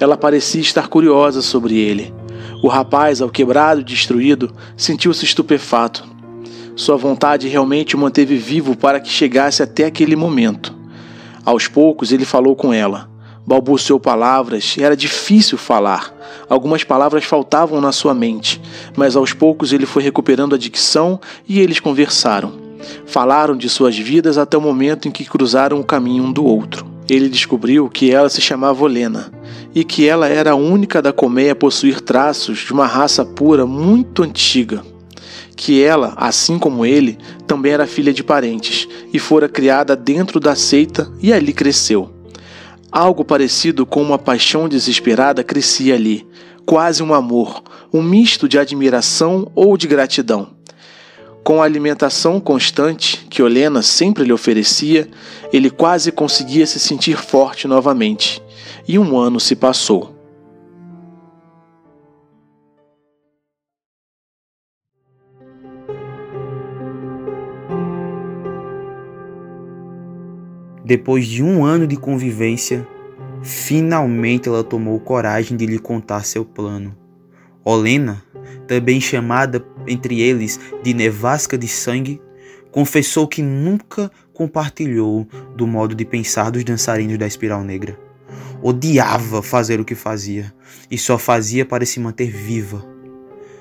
Ela 0.00 0.16
parecia 0.16 0.62
estar 0.62 0.88
curiosa 0.88 1.42
sobre 1.42 1.76
ele. 1.76 2.14
O 2.62 2.68
rapaz, 2.68 3.20
ao 3.20 3.28
quebrado 3.28 3.82
e 3.82 3.84
destruído, 3.84 4.50
sentiu-se 4.74 5.22
estupefato. 5.22 6.02
Sua 6.74 6.96
vontade 6.96 7.46
realmente 7.46 7.94
o 7.94 7.98
manteve 7.98 8.38
vivo 8.38 8.74
para 8.74 9.00
que 9.00 9.10
chegasse 9.10 9.62
até 9.62 9.84
aquele 9.84 10.16
momento. 10.16 10.74
Aos 11.44 11.68
poucos 11.68 12.10
ele 12.10 12.24
falou 12.24 12.56
com 12.56 12.72
ela 12.72 13.17
balbuciou 13.48 13.98
palavras, 13.98 14.76
era 14.78 14.94
difícil 14.94 15.56
falar. 15.56 16.14
Algumas 16.50 16.84
palavras 16.84 17.24
faltavam 17.24 17.80
na 17.80 17.92
sua 17.92 18.12
mente, 18.12 18.60
mas 18.94 19.16
aos 19.16 19.32
poucos 19.32 19.72
ele 19.72 19.86
foi 19.86 20.02
recuperando 20.02 20.54
a 20.54 20.58
dicção 20.58 21.18
e 21.48 21.58
eles 21.58 21.80
conversaram. 21.80 22.52
Falaram 23.06 23.56
de 23.56 23.66
suas 23.70 23.96
vidas 23.96 24.36
até 24.36 24.58
o 24.58 24.60
momento 24.60 25.08
em 25.08 25.10
que 25.10 25.24
cruzaram 25.24 25.80
o 25.80 25.84
caminho 25.84 26.24
um 26.24 26.32
do 26.32 26.44
outro. 26.44 26.86
Ele 27.08 27.26
descobriu 27.26 27.88
que 27.88 28.10
ela 28.10 28.28
se 28.28 28.42
chamava 28.42 28.84
Olena 28.84 29.32
e 29.74 29.82
que 29.82 30.06
ela 30.06 30.28
era 30.28 30.50
a 30.50 30.54
única 30.54 31.00
da 31.00 31.10
colmeia 31.10 31.52
a 31.52 31.56
possuir 31.56 32.02
traços 32.02 32.58
de 32.58 32.72
uma 32.74 32.86
raça 32.86 33.24
pura 33.24 33.64
muito 33.64 34.22
antiga. 34.22 34.84
Que 35.56 35.82
ela, 35.82 36.12
assim 36.18 36.58
como 36.58 36.84
ele, 36.84 37.16
também 37.46 37.72
era 37.72 37.86
filha 37.86 38.12
de 38.12 38.22
parentes 38.22 38.86
e 39.10 39.18
fora 39.18 39.48
criada 39.48 39.96
dentro 39.96 40.38
da 40.38 40.54
seita 40.54 41.10
e 41.20 41.32
ali 41.32 41.54
cresceu. 41.54 42.17
Algo 42.90 43.24
parecido 43.24 43.84
com 43.84 44.02
uma 44.02 44.18
paixão 44.18 44.68
desesperada 44.68 45.44
crescia 45.44 45.94
ali, 45.94 46.26
quase 46.64 47.02
um 47.02 47.12
amor, 47.12 47.62
um 47.92 48.02
misto 48.02 48.48
de 48.48 48.58
admiração 48.58 49.50
ou 49.54 49.76
de 49.76 49.86
gratidão. 49.86 50.48
Com 51.44 51.62
a 51.62 51.64
alimentação 51.64 52.40
constante 52.40 53.26
que 53.30 53.42
Olena 53.42 53.82
sempre 53.82 54.24
lhe 54.24 54.32
oferecia, 54.32 55.08
ele 55.52 55.70
quase 55.70 56.10
conseguia 56.10 56.66
se 56.66 56.78
sentir 56.80 57.16
forte 57.16 57.68
novamente. 57.68 58.42
E 58.86 58.98
um 58.98 59.18
ano 59.18 59.38
se 59.38 59.54
passou. 59.54 60.17
Depois 70.88 71.26
de 71.26 71.42
um 71.42 71.66
ano 71.66 71.86
de 71.86 71.98
convivência, 71.98 72.88
finalmente 73.42 74.48
ela 74.48 74.64
tomou 74.64 74.98
coragem 74.98 75.54
de 75.54 75.66
lhe 75.66 75.78
contar 75.78 76.24
seu 76.24 76.46
plano. 76.46 76.96
Olena, 77.62 78.24
também 78.66 78.98
chamada 78.98 79.62
entre 79.86 80.22
eles 80.22 80.58
de 80.82 80.94
Nevasca 80.94 81.58
de 81.58 81.68
Sangue, 81.68 82.22
confessou 82.70 83.28
que 83.28 83.42
nunca 83.42 84.10
compartilhou 84.32 85.28
do 85.54 85.66
modo 85.66 85.94
de 85.94 86.06
pensar 86.06 86.50
dos 86.50 86.64
dançarinos 86.64 87.18
da 87.18 87.26
Espiral 87.26 87.62
Negra. 87.62 88.00
Odiava 88.62 89.42
fazer 89.42 89.78
o 89.78 89.84
que 89.84 89.94
fazia 89.94 90.54
e 90.90 90.96
só 90.96 91.18
fazia 91.18 91.66
para 91.66 91.84
se 91.84 92.00
manter 92.00 92.30
viva. 92.30 92.82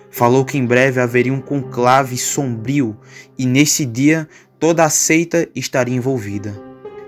Falou 0.09 0.45
que 0.45 0.57
em 0.57 0.65
breve 0.65 1.01
haveria 1.01 1.33
um 1.33 1.41
conclave 1.41 2.15
sombrio 2.15 2.95
e 3.37 3.45
nesse 3.45 3.85
dia 3.85 4.29
toda 4.57 4.85
a 4.85 4.89
seita 4.89 5.45
estaria 5.53 5.93
envolvida 5.93 6.66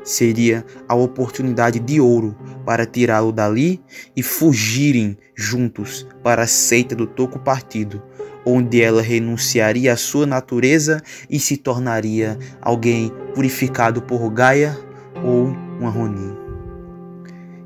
seria 0.10 0.66
a 0.88 0.96
oportunidade 0.96 1.80
de 1.80 2.02
ouro 2.02 2.36
para 2.66 2.86
tirá-lo 2.86 3.32
dali 3.32 3.80
e 4.16 4.24
fugirem 4.24 5.16
juntos 5.36 6.08
para 6.24 6.44
a 6.44 6.48
seita 6.48 6.96
do 6.96 7.06
Toco 7.06 7.38
Partido, 7.38 8.02
onde 8.44 8.82
ela 8.82 9.04
renunciaria 9.04 9.94
à 9.94 9.98
sua 9.98 10.26
natureza 10.26 11.02
e 11.30 11.40
se 11.40 11.58
tornaria 11.58 12.40
alguém 12.60 13.14
purificado 13.36 14.02
por 14.02 14.28
Gaia 14.32 14.76
ou 15.24 15.46
um 15.80 15.90
Ronin. 15.90 16.36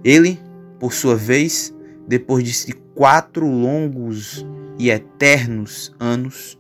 Ele, 0.04 0.38
por 0.80 0.92
sua 0.92 1.16
vez, 1.16 1.74
depois 2.06 2.66
de 2.66 2.74
quatro 2.94 3.48
longos 3.48 4.46
e 4.78 4.90
eternos 4.90 5.96
anos, 5.98 6.60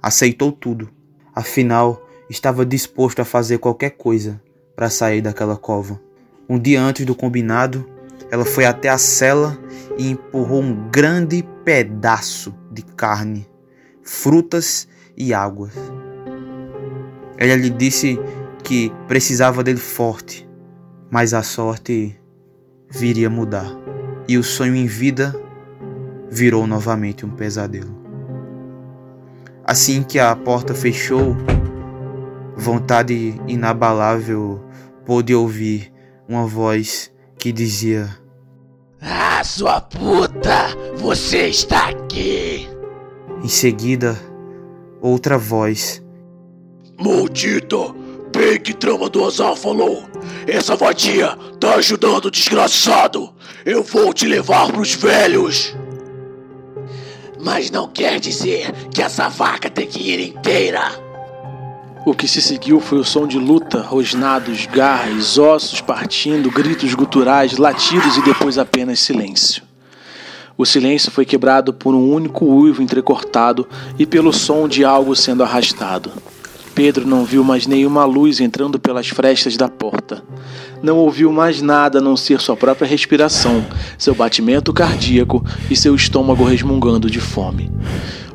aceitou 0.00 0.52
tudo. 0.52 0.88
Afinal, 1.34 2.08
estava 2.30 2.64
disposto 2.64 3.18
a 3.18 3.24
fazer 3.24 3.58
qualquer 3.58 3.90
coisa 3.90 4.40
para 4.74 4.90
sair 4.90 5.20
daquela 5.20 5.56
cova. 5.56 6.00
Um 6.48 6.58
dia 6.58 6.80
antes 6.80 7.06
do 7.06 7.14
combinado, 7.14 7.88
ela 8.30 8.44
foi 8.44 8.64
até 8.64 8.88
a 8.88 8.98
cela 8.98 9.58
e 9.96 10.10
empurrou 10.10 10.60
um 10.60 10.90
grande 10.90 11.46
pedaço 11.64 12.54
de 12.70 12.82
carne, 12.82 13.46
frutas 14.02 14.88
e 15.16 15.32
água. 15.32 15.70
Ela 17.36 17.54
lhe 17.54 17.70
disse 17.70 18.18
que 18.62 18.92
precisava 19.06 19.62
dele 19.62 19.78
forte, 19.78 20.48
mas 21.10 21.34
a 21.34 21.42
sorte 21.42 22.18
viria 22.90 23.30
mudar. 23.30 23.70
E 24.26 24.38
o 24.38 24.42
sonho 24.42 24.74
em 24.74 24.86
vida 24.86 25.34
virou 26.30 26.66
novamente 26.66 27.26
um 27.26 27.30
pesadelo. 27.30 27.94
Assim 29.64 30.02
que 30.02 30.18
a 30.18 30.34
porta 30.34 30.74
fechou, 30.74 31.36
vontade 32.56 33.40
inabalável 33.46 34.60
pôde 35.04 35.34
ouvir 35.34 35.92
uma 36.28 36.46
voz 36.46 37.12
que 37.38 37.52
dizia: 37.52 38.08
Ah, 39.00 39.42
sua 39.44 39.80
puta, 39.80 40.68
você 40.96 41.48
está 41.48 41.90
aqui! 41.90 42.68
Em 43.42 43.48
seguida, 43.48 44.18
outra 45.00 45.36
voz: 45.36 46.02
Maldita! 46.98 47.76
Bem 48.34 48.58
que 48.58 48.74
trama 48.74 49.08
do 49.08 49.24
azar 49.24 49.54
falou! 49.54 50.02
Essa 50.44 50.74
vadia 50.74 51.36
tá 51.60 51.76
ajudando 51.76 52.24
o 52.24 52.30
desgraçado! 52.30 53.32
Eu 53.64 53.82
vou 53.84 54.12
te 54.12 54.26
levar 54.26 54.72
pros 54.72 54.94
velhos! 54.94 55.76
Mas 57.40 57.70
não 57.70 57.86
quer 57.86 58.18
dizer 58.18 58.72
que 58.92 59.02
essa 59.02 59.28
vaca 59.28 59.70
tem 59.70 59.86
que 59.86 60.00
ir 60.00 60.30
inteira! 60.30 61.03
O 62.06 62.12
que 62.12 62.28
se 62.28 62.42
seguiu 62.42 62.80
foi 62.80 62.98
o 62.98 63.04
som 63.04 63.26
de 63.26 63.38
luta, 63.38 63.80
rosnados, 63.80 64.66
garras, 64.66 65.38
ossos 65.38 65.80
partindo, 65.80 66.50
gritos 66.50 66.92
guturais, 66.92 67.56
latidos 67.56 68.18
e 68.18 68.22
depois 68.22 68.58
apenas 68.58 69.00
silêncio. 69.00 69.62
O 70.56 70.66
silêncio 70.66 71.10
foi 71.10 71.24
quebrado 71.24 71.72
por 71.72 71.94
um 71.94 72.12
único 72.12 72.44
uivo 72.44 72.82
entrecortado 72.82 73.66
e 73.98 74.04
pelo 74.04 74.34
som 74.34 74.68
de 74.68 74.84
algo 74.84 75.16
sendo 75.16 75.42
arrastado. 75.42 76.12
Pedro 76.74 77.06
não 77.06 77.24
viu 77.24 77.42
mais 77.42 77.66
nenhuma 77.66 78.04
luz 78.04 78.38
entrando 78.38 78.78
pelas 78.78 79.08
frestas 79.08 79.56
da 79.56 79.68
porta. 79.68 80.22
Não 80.82 80.98
ouviu 80.98 81.32
mais 81.32 81.62
nada 81.62 82.00
a 82.00 82.02
não 82.02 82.18
ser 82.18 82.38
sua 82.38 82.56
própria 82.56 82.86
respiração, 82.86 83.64
seu 83.96 84.14
batimento 84.14 84.74
cardíaco 84.74 85.42
e 85.70 85.76
seu 85.76 85.94
estômago 85.94 86.44
resmungando 86.44 87.08
de 87.08 87.20
fome. 87.20 87.70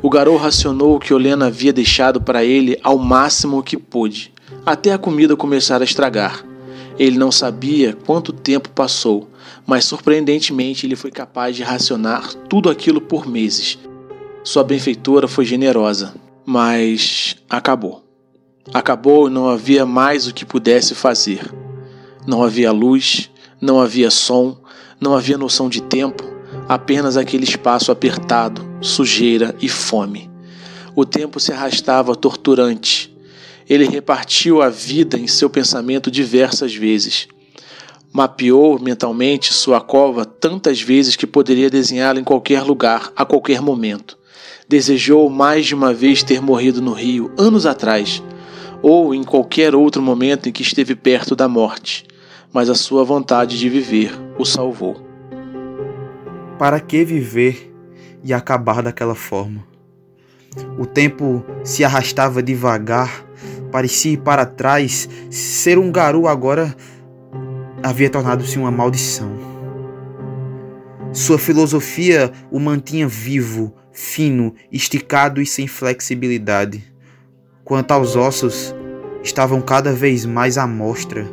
O 0.02 0.10
garoto 0.10 0.38
racionou 0.38 0.96
o 0.96 1.00
que 1.00 1.14
Olena 1.14 1.48
havia 1.48 1.74
deixado 1.74 2.22
para 2.22 2.42
ele 2.44 2.80
ao 2.82 2.98
máximo 2.98 3.62
que 3.62 3.76
pôde, 3.76 4.34
até 4.66 4.94
a 4.94 4.98
comida 4.98 5.36
começar 5.36 5.82
a 5.82 5.84
estragar. 5.84 6.46
Ele 6.98 7.18
não 7.18 7.32
sabia 7.32 7.94
quanto 8.06 8.32
tempo 8.32 8.70
passou, 8.70 9.30
mas 9.68 9.84
surpreendentemente 9.84 10.86
ele 10.86 10.96
foi 10.96 11.12
capaz 11.12 11.56
de 11.56 11.64
racionar 11.64 12.34
tudo 12.48 12.70
aquilo 12.70 13.02
por 13.02 13.28
meses. 13.28 13.78
Sua 14.42 14.64
benfeitora 14.64 15.28
foi 15.28 15.44
generosa, 15.44 16.16
mas 16.46 17.36
acabou. 17.50 18.02
Acabou 18.74 19.28
e 19.28 19.32
não 19.32 19.50
havia 19.50 19.86
mais 19.86 20.28
o 20.28 20.34
que 20.34 20.46
pudesse 20.46 20.96
fazer. 20.96 21.54
Não 22.26 22.42
havia 22.42 22.72
luz, 22.72 23.30
não 23.60 23.82
havia 23.82 24.10
som, 24.10 24.58
não 25.00 25.14
havia 25.14 25.38
noção 25.38 25.68
de 25.68 25.82
tempo, 25.82 26.24
apenas 26.70 27.18
aquele 27.18 27.46
espaço 27.46 27.92
apertado, 27.92 28.64
sujeira 28.80 29.56
e 29.60 29.68
fome. 29.68 30.30
O 30.96 31.04
tempo 31.04 31.40
se 31.40 31.52
arrastava 31.52 32.16
torturante. 32.16 33.12
Ele 33.68 33.88
repartiu 33.88 34.62
a 34.62 34.70
vida 34.70 35.18
em 35.18 35.26
seu 35.26 35.50
pensamento 35.50 36.12
diversas 36.12 36.76
vezes. 36.76 37.28
Mapeou 38.14 38.80
mentalmente 38.80 39.52
sua 39.52 39.82
cova 39.82 40.26
tantas 40.26 40.80
vezes 40.80 41.16
que 41.16 41.26
poderia 41.26 41.72
desenhá-la 41.72 42.20
em 42.20 42.24
qualquer 42.24 42.62
lugar, 42.62 43.12
a 43.16 43.26
qualquer 43.26 43.62
momento. 43.62 44.16
Desejou 44.68 45.28
mais 45.28 45.66
de 45.66 45.74
uma 45.74 45.92
vez 45.92 46.22
ter 46.22 46.40
morrido 46.40 46.84
no 46.84 46.94
rio, 46.94 47.32
anos 47.36 47.66
atrás, 47.66 48.22
ou 48.84 49.16
em 49.16 49.24
qualquer 49.24 49.74
outro 49.74 50.04
momento 50.04 50.48
em 50.48 50.52
que 50.52 50.62
esteve 50.62 50.96
perto 50.96 51.36
da 51.36 51.48
morte, 51.48 52.06
mas 52.54 52.70
a 52.70 52.76
sua 52.76 53.04
vontade 53.04 53.58
de 53.58 53.68
viver 53.68 54.12
o 54.38 54.46
salvou. 54.46 55.09
Para 56.60 56.82
que 56.82 57.06
viver 57.06 57.74
e 58.22 58.34
acabar 58.34 58.84
daquela 58.84 59.16
forma? 59.16 59.66
O 60.78 60.86
tempo 60.86 61.42
se 61.64 61.86
arrastava 61.86 62.44
devagar, 62.44 63.26
parecia 63.72 64.12
ir 64.12 64.18
para 64.18 64.46
trás. 64.46 65.08
Ser 65.32 65.80
um 65.80 65.90
garoto 65.90 66.28
agora 66.28 66.76
havia 67.82 68.10
tornado-se 68.10 68.60
uma 68.60 68.70
maldição. 68.70 69.32
Sua 71.14 71.40
filosofia 71.40 72.30
o 72.52 72.60
mantinha 72.60 73.08
vivo, 73.08 73.74
fino, 73.94 74.54
esticado 74.70 75.42
e 75.42 75.46
sem 75.46 75.66
flexibilidade. 75.66 76.84
Quanto 77.64 77.92
aos 77.92 78.18
ossos, 78.18 78.76
estavam 79.24 79.62
cada 79.62 79.94
vez 79.94 80.26
mais 80.26 80.58
à 80.58 80.68
mostra. 80.68 81.26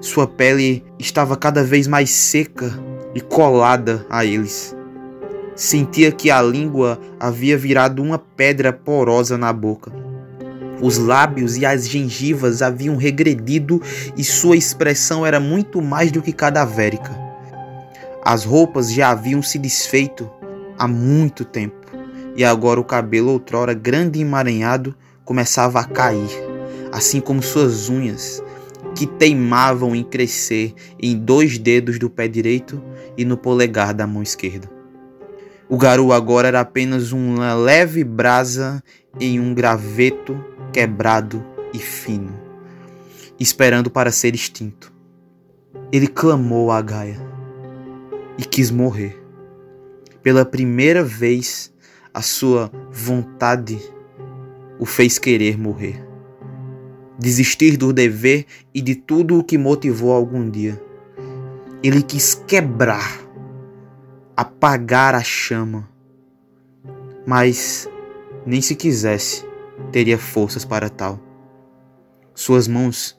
Sua 0.00 0.28
pele 0.28 0.84
estava 0.96 1.36
cada 1.36 1.64
vez 1.64 1.88
mais 1.88 2.10
seca 2.10 2.93
e 3.14 3.20
colada 3.20 4.04
a 4.10 4.24
eles. 4.24 4.76
Sentia 5.54 6.10
que 6.10 6.30
a 6.30 6.42
língua 6.42 6.98
havia 7.18 7.56
virado 7.56 8.02
uma 8.02 8.18
pedra 8.18 8.72
porosa 8.72 9.38
na 9.38 9.52
boca. 9.52 9.92
Os 10.82 10.98
lábios 10.98 11.56
e 11.56 11.64
as 11.64 11.88
gengivas 11.88 12.60
haviam 12.60 12.96
regredido 12.96 13.80
e 14.16 14.24
sua 14.24 14.56
expressão 14.56 15.24
era 15.24 15.38
muito 15.38 15.80
mais 15.80 16.10
do 16.10 16.20
que 16.20 16.32
cadavérica. 16.32 17.16
As 18.24 18.44
roupas 18.44 18.92
já 18.92 19.10
haviam 19.10 19.42
se 19.42 19.58
desfeito 19.58 20.28
há 20.76 20.88
muito 20.88 21.44
tempo 21.44 21.84
e 22.36 22.44
agora 22.44 22.80
o 22.80 22.84
cabelo, 22.84 23.30
outrora 23.30 23.72
grande 23.72 24.18
e 24.18 24.22
emaranhado, 24.22 24.94
começava 25.24 25.80
a 25.80 25.84
cair, 25.84 26.28
assim 26.92 27.20
como 27.20 27.42
suas 27.42 27.88
unhas, 27.88 28.42
que 28.94 29.06
teimavam 29.06 29.94
em 29.94 30.02
crescer 30.02 30.74
em 31.00 31.16
dois 31.16 31.58
dedos 31.58 31.98
do 31.98 32.10
pé 32.10 32.28
direito 32.28 32.82
e 33.16 33.24
no 33.24 33.36
polegar 33.36 33.94
da 33.94 34.06
mão 34.06 34.22
esquerda. 34.22 34.70
O 35.68 35.78
garoto 35.78 36.12
agora 36.12 36.48
era 36.48 36.60
apenas 36.60 37.12
uma 37.12 37.54
leve 37.54 38.04
brasa 38.04 38.82
em 39.18 39.40
um 39.40 39.54
graveto 39.54 40.38
quebrado 40.72 41.44
e 41.72 41.78
fino, 41.78 42.38
esperando 43.40 43.90
para 43.90 44.10
ser 44.10 44.34
extinto. 44.34 44.92
Ele 45.90 46.06
clamou 46.06 46.70
a 46.70 46.82
Gaia 46.82 47.18
e 48.36 48.44
quis 48.44 48.70
morrer. 48.70 49.20
Pela 50.22 50.44
primeira 50.44 51.02
vez, 51.02 51.72
a 52.12 52.22
sua 52.22 52.70
vontade 52.90 53.78
o 54.78 54.84
fez 54.84 55.18
querer 55.18 55.58
morrer. 55.58 56.04
Desistir 57.18 57.76
do 57.76 57.92
dever 57.92 58.46
e 58.74 58.82
de 58.82 58.94
tudo 58.94 59.38
o 59.38 59.44
que 59.44 59.56
motivou 59.56 60.12
algum 60.12 60.50
dia. 60.50 60.83
Ele 61.84 62.02
quis 62.02 62.34
quebrar 62.34 63.20
apagar 64.34 65.14
a 65.14 65.22
chama. 65.22 65.86
Mas, 67.26 67.86
nem 68.46 68.62
se 68.62 68.74
quisesse, 68.74 69.46
teria 69.92 70.16
forças 70.16 70.64
para 70.64 70.88
tal. 70.88 71.20
Suas 72.34 72.66
mãos 72.66 73.14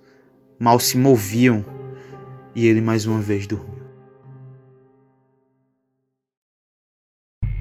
mal 0.59 0.79
se 0.79 0.97
moviam 0.97 1.63
e 2.55 2.65
ele 2.65 2.81
mais 2.81 3.05
uma 3.05 3.21
vez 3.21 3.45
dormiu. 3.45 3.85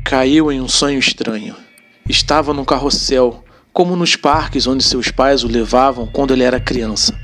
Caiu 0.07 0.51
em 0.51 0.59
um 0.59 0.69
sonho 0.69 0.99
estranho. 0.99 1.55
Estava 2.09 2.55
num 2.55 2.65
carrossel, 2.65 3.45
como 3.75 3.95
nos 3.95 4.17
parques 4.17 4.67
onde 4.67 4.83
seus 4.83 5.11
pais 5.11 5.45
o 5.45 5.49
levavam 5.49 6.07
quando 6.07 6.33
ele 6.33 6.45
era 6.45 6.59
criança. 6.59 7.15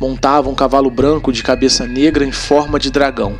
Montava 0.00 0.48
um 0.48 0.54
cavalo 0.54 0.90
branco 0.90 1.32
de 1.32 1.42
cabeça 1.42 1.86
negra 1.86 2.24
em 2.24 2.32
forma 2.32 2.78
de 2.78 2.90
dragão. 2.90 3.36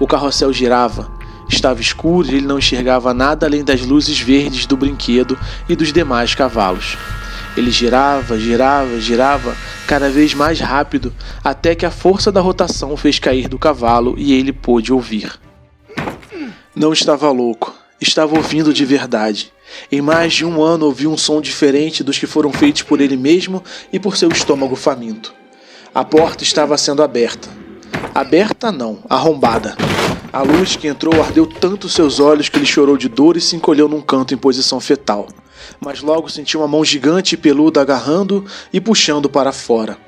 O 0.00 0.06
carrossel 0.06 0.52
girava, 0.52 1.10
Estava 1.48 1.82
escuro 1.82 2.28
e 2.28 2.36
ele 2.36 2.46
não 2.46 2.58
enxergava 2.58 3.12
nada 3.12 3.46
além 3.46 3.62
das 3.62 3.82
luzes 3.82 4.18
verdes 4.18 4.64
do 4.64 4.76
brinquedo 4.76 5.38
e 5.68 5.76
dos 5.76 5.92
demais 5.92 6.34
cavalos. 6.34 6.96
Ele 7.56 7.70
girava, 7.70 8.38
girava, 8.38 8.98
girava 8.98 9.54
cada 9.86 10.08
vez 10.08 10.32
mais 10.32 10.58
rápido, 10.58 11.12
até 11.44 11.74
que 11.74 11.84
a 11.84 11.90
força 11.90 12.32
da 12.32 12.40
rotação 12.40 12.96
fez 12.96 13.18
cair 13.18 13.48
do 13.48 13.58
cavalo 13.58 14.14
e 14.16 14.32
ele 14.32 14.52
pôde 14.52 14.92
ouvir. 14.92 15.38
Não 16.74 16.92
estava 16.92 17.30
louco, 17.30 17.74
estava 18.00 18.34
ouvindo 18.34 18.72
de 18.72 18.86
verdade. 18.86 19.52
Em 19.90 20.00
mais 20.00 20.32
de 20.32 20.46
um 20.46 20.62
ano 20.62 20.86
ouviu 20.86 21.12
um 21.12 21.18
som 21.18 21.40
diferente 21.40 22.02
dos 22.02 22.18
que 22.18 22.26
foram 22.26 22.50
feitos 22.50 22.82
por 22.82 23.00
ele 23.00 23.16
mesmo 23.16 23.62
e 23.92 23.98
por 23.98 24.16
seu 24.16 24.30
estômago 24.30 24.74
faminto. 24.74 25.34
A 25.94 26.02
porta 26.02 26.42
estava 26.42 26.78
sendo 26.78 27.02
aberta. 27.02 27.50
Aberta 28.14 28.72
não, 28.72 29.00
arrombada. 29.10 29.76
A 30.32 30.40
luz 30.40 30.74
que 30.74 30.88
entrou 30.88 31.22
ardeu 31.22 31.46
tanto 31.46 31.86
seus 31.86 32.18
olhos 32.18 32.48
que 32.48 32.56
ele 32.56 32.64
chorou 32.64 32.96
de 32.96 33.10
dor 33.10 33.36
e 33.36 33.42
se 33.42 33.56
encolheu 33.56 33.86
num 33.86 34.00
canto 34.00 34.32
em 34.32 34.38
posição 34.38 34.80
fetal. 34.80 35.28
Mas 35.78 36.00
logo 36.00 36.30
sentiu 36.30 36.60
uma 36.60 36.66
mão 36.66 36.82
gigante 36.82 37.34
e 37.34 37.38
peluda 37.38 37.82
agarrando 37.82 38.42
e 38.72 38.80
puxando 38.80 39.28
para 39.28 39.52
fora. 39.52 39.98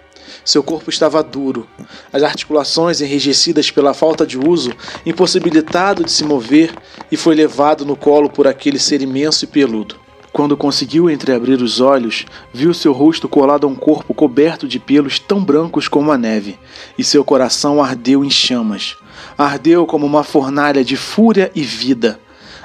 Seu 0.43 0.63
corpo 0.63 0.89
estava 0.89 1.23
duro, 1.23 1.69
as 2.11 2.23
articulações 2.23 3.03
enrijecidas 3.03 3.71
pela 3.71 3.93
falta 3.93 4.27
de 4.27 4.39
uso, 4.39 4.73
impossibilitado 5.05 6.03
de 6.03 6.11
se 6.11 6.25
mover, 6.25 6.75
e 7.13 7.17
foi 7.17 7.35
levado 7.35 7.85
no 7.85 7.95
colo 7.95 8.31
por 8.31 8.49
aquele 8.49 8.79
ser 8.79 9.03
imenso 9.03 9.45
e 9.45 9.49
peludo. 9.49 10.04
Quando 10.35 10.55
conseguiu 10.55 11.09
entreabrir 11.09 11.63
os 11.63 11.81
olhos, 11.81 12.27
viu 12.53 12.75
seu 12.75 12.93
rosto 12.93 13.27
colado 13.27 13.67
a 13.67 13.71
um 13.71 13.75
corpo 13.75 14.13
coberto 14.13 14.69
de 14.69 14.79
pelos 14.79 15.19
tão 15.19 15.43
brancos 15.43 15.89
como 15.89 16.13
a 16.13 16.19
neve, 16.19 16.59
e 16.99 17.03
seu 17.03 17.25
coração 17.25 17.83
ardeu 17.83 18.23
em 18.23 18.29
chamas 18.29 18.97
ardeu 19.37 19.87
como 19.87 20.07
uma 20.07 20.25
fornalha 20.25 20.85
de 20.85 20.97
fúria 20.97 21.51
e 21.55 21.63
vida. 21.63 22.21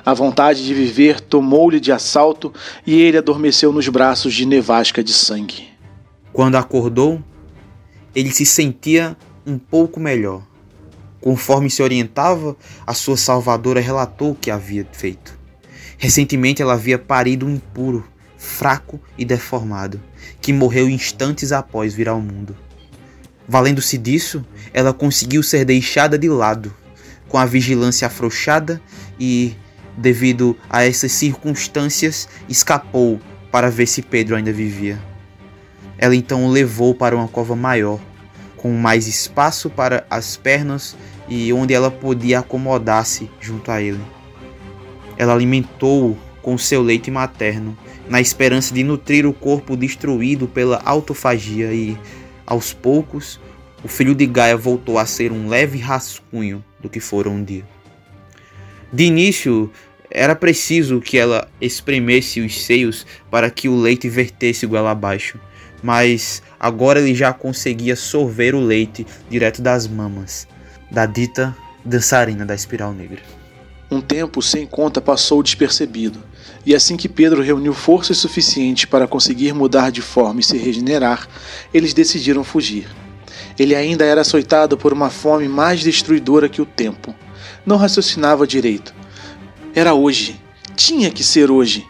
A 0.05 0.13
vontade 0.13 0.65
de 0.65 0.73
viver 0.73 1.19
tomou-lhe 1.19 1.79
de 1.79 1.91
assalto 1.91 2.53
e 2.85 2.99
ele 2.99 3.17
adormeceu 3.17 3.71
nos 3.71 3.87
braços 3.87 4.33
de 4.33 4.45
nevasca 4.45 5.03
de 5.03 5.13
sangue. 5.13 5.67
Quando 6.31 6.55
acordou, 6.55 7.21
ele 8.15 8.31
se 8.31 8.45
sentia 8.45 9.15
um 9.45 9.57
pouco 9.57 9.99
melhor. 9.99 10.41
Conforme 11.21 11.69
se 11.69 11.83
orientava, 11.83 12.55
a 12.87 12.93
sua 12.93 13.17
salvadora 13.17 13.81
relatou 13.81 14.31
o 14.31 14.35
que 14.35 14.49
havia 14.49 14.87
feito. 14.91 15.38
Recentemente 16.01 16.61
ela 16.61 16.75
havia 16.75 16.97
parido 16.97 17.45
um 17.45 17.53
impuro, 17.53 18.07
fraco 18.37 19.01
e 19.17 19.25
deformado, 19.25 20.01
que 20.39 20.53
morreu 20.53 20.89
instantes 20.89 21.51
após 21.51 21.93
vir 21.93 22.07
ao 22.07 22.21
mundo. 22.21 22.55
Valendo-se 23.45 23.97
disso, 23.97 24.45
ela 24.73 24.93
conseguiu 24.93 25.43
ser 25.43 25.65
deixada 25.65 26.17
de 26.17 26.29
lado, 26.29 26.73
com 27.27 27.37
a 27.37 27.45
vigilância 27.45 28.07
afrouxada 28.07 28.81
e, 29.19 29.57
devido 29.97 30.55
a 30.69 30.85
essas 30.85 31.11
circunstâncias, 31.11 32.29
escapou 32.47 33.19
para 33.51 33.69
ver 33.69 33.85
se 33.85 34.01
Pedro 34.01 34.37
ainda 34.37 34.53
vivia. 34.53 34.97
Ela 35.97 36.15
então 36.15 36.45
o 36.45 36.49
levou 36.49 36.95
para 36.95 37.13
uma 37.13 37.27
cova 37.27 37.57
maior, 37.57 37.99
com 38.55 38.71
mais 38.71 39.05
espaço 39.05 39.69
para 39.69 40.05
as 40.09 40.37
pernas 40.37 40.95
e 41.27 41.51
onde 41.51 41.73
ela 41.73 41.91
podia 41.91 42.39
acomodar-se 42.39 43.29
junto 43.41 43.69
a 43.69 43.81
ele. 43.81 43.99
Ela 45.19 45.33
alimentou-o 45.33 46.17
com 46.41 46.57
seu 46.57 46.81
leite 46.81 47.11
materno, 47.11 47.77
na 48.07 48.19
esperança 48.19 48.73
de 48.73 48.83
nutrir 48.83 49.27
o 49.27 49.33
corpo 49.33 49.75
destruído 49.75 50.47
pela 50.47 50.81
autofagia 50.83 51.71
e, 51.73 51.95
aos 52.45 52.73
poucos, 52.73 53.39
o 53.83 53.87
filho 53.87 54.15
de 54.15 54.25
Gaia 54.25 54.57
voltou 54.57 54.97
a 54.97 55.05
ser 55.05 55.31
um 55.31 55.47
leve 55.47 55.77
rascunho 55.77 56.63
do 56.79 56.89
que 56.89 56.99
fora 56.99 57.29
um 57.29 57.43
dia. 57.43 57.65
De 58.91 59.03
início, 59.03 59.69
era 60.09 60.35
preciso 60.35 60.99
que 60.99 61.17
ela 61.17 61.47
espremesse 61.61 62.41
os 62.41 62.63
seios 62.63 63.05
para 63.29 63.51
que 63.51 63.69
o 63.69 63.75
leite 63.75 64.09
vertesse 64.09 64.65
goela 64.65 64.91
abaixo, 64.91 65.37
mas 65.83 66.41
agora 66.59 66.99
ele 66.99 67.13
já 67.13 67.31
conseguia 67.31 67.95
sorver 67.95 68.55
o 68.55 68.59
leite 68.59 69.05
direto 69.29 69.61
das 69.61 69.85
mamas 69.85 70.47
da 70.89 71.05
dita 71.05 71.55
dançarina 71.85 72.45
da 72.45 72.55
espiral 72.55 72.93
negra. 72.93 73.38
Um 73.91 74.01
tempo 74.01 74.41
sem 74.41 74.67
conta 74.67 75.01
passou 75.01 75.41
despercebido, 75.41 76.23
e 76.63 76.75
assim 76.75 76.95
que 76.95 77.09
Pedro 77.09 77.41
reuniu 77.41 77.73
forças 77.73 78.17
suficientes 78.17 78.85
para 78.85 79.07
conseguir 79.07 79.53
mudar 79.53 79.91
de 79.91 80.01
forma 80.01 80.39
e 80.39 80.43
se 80.43 80.57
regenerar, 80.57 81.27
eles 81.73 81.93
decidiram 81.93 82.43
fugir. 82.43 82.87
Ele 83.57 83.75
ainda 83.75 84.05
era 84.05 84.21
açoitado 84.21 84.77
por 84.77 84.93
uma 84.93 85.09
fome 85.09 85.47
mais 85.47 85.81
destruidora 85.81 86.47
que 86.47 86.61
o 86.61 86.65
tempo. 86.65 87.15
Não 87.65 87.77
raciocinava 87.77 88.45
direito. 88.45 88.93
Era 89.73 89.93
hoje. 89.93 90.39
Tinha 90.75 91.09
que 91.09 91.23
ser 91.23 91.49
hoje. 91.49 91.85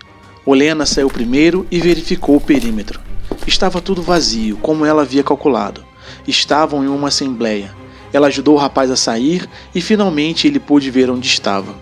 Olena 0.46 0.86
saiu 0.86 1.10
primeiro 1.10 1.68
e 1.70 1.80
verificou 1.80 2.38
o 2.38 2.42
perímetro. 2.42 3.00
Estava 3.46 3.82
tudo 3.82 4.02
vazio, 4.02 4.58
como 4.58 4.86
ela 4.86 5.04
havia 5.04 5.24
calculado. 5.24 5.86
Estavam 6.28 6.84
em 6.84 6.88
uma 6.88 7.10
assembleia. 7.10 7.76
Ela 8.12 8.28
ajudou 8.28 8.56
o 8.56 8.60
rapaz 8.60 8.90
a 8.90 8.96
sair 8.96 9.48
e 9.76 9.82
finalmente 9.82 10.48
ele 10.48 10.60
pôde 10.60 10.90
ver 10.90 11.12
onde 11.12 11.28
estava. 11.28 11.76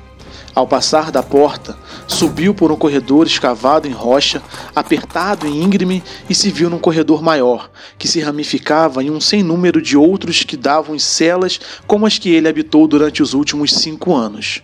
Ao 0.57 0.65
passar 0.65 1.11
da 1.11 1.21
porta, 1.21 1.77
subiu 2.07 2.51
por 2.51 2.71
um 2.71 2.75
corredor 2.75 3.27
escavado 3.27 3.87
em 3.87 3.91
rocha, 3.91 4.41
apertado 4.75 5.45
e 5.45 5.51
íngreme, 5.51 6.03
e 6.27 6.33
se 6.33 6.49
viu 6.49 6.67
num 6.67 6.79
corredor 6.79 7.21
maior, 7.21 7.69
que 7.95 8.07
se 8.07 8.19
ramificava 8.21 9.03
em 9.03 9.11
um 9.11 9.21
sem 9.21 9.43
número 9.43 9.79
de 9.79 9.95
outros 9.95 10.41
que 10.41 10.57
davam 10.57 10.95
em 10.95 10.99
celas 10.99 11.59
como 11.85 12.07
as 12.07 12.17
que 12.17 12.31
ele 12.31 12.47
habitou 12.47 12.87
durante 12.87 13.21
os 13.21 13.35
últimos 13.35 13.71
cinco 13.71 14.15
anos. 14.15 14.63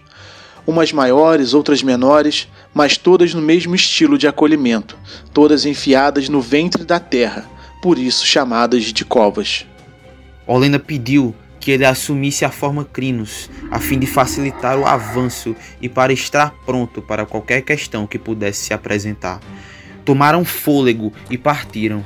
Umas 0.65 0.91
maiores, 0.91 1.53
outras 1.53 1.84
menores, 1.84 2.47
mas 2.73 2.97
todas 2.97 3.32
no 3.36 3.41
mesmo 3.43 3.75
estilo 3.75 4.17
de 4.17 4.27
acolhimento, 4.27 4.97
todas 5.32 5.63
enfiadas 5.63 6.27
no 6.27 6.41
ventre 6.41 6.84
da 6.84 6.99
terra, 6.99 7.47
por 7.84 7.99
isso 7.99 8.25
chamadas 8.25 8.86
de 8.86 9.06
covas. 9.06 9.63
Olena 10.47 10.79
pediu 10.79 11.36
que 11.63 11.71
ele 11.71 11.86
assumisse 11.86 12.43
a 12.43 12.52
forma 12.52 12.84
Crinos, 12.84 13.49
a 13.71 13.80
fim 13.80 13.97
de 13.97 14.06
facilitar 14.06 14.78
o 14.78 14.86
avanço 14.86 15.56
e 15.82 15.88
para 15.88 16.12
estar 16.12 16.54
pronto 16.65 17.02
para 17.02 17.26
qualquer 17.26 17.62
questão 17.62 18.06
que 18.06 18.19
pudesse 18.19 18.65
se 18.65 18.73
apresentar. 18.73 19.39
Tomaram 20.04 20.43
fôlego 20.43 21.13
e 21.30 21.38
partiram. 21.38 22.04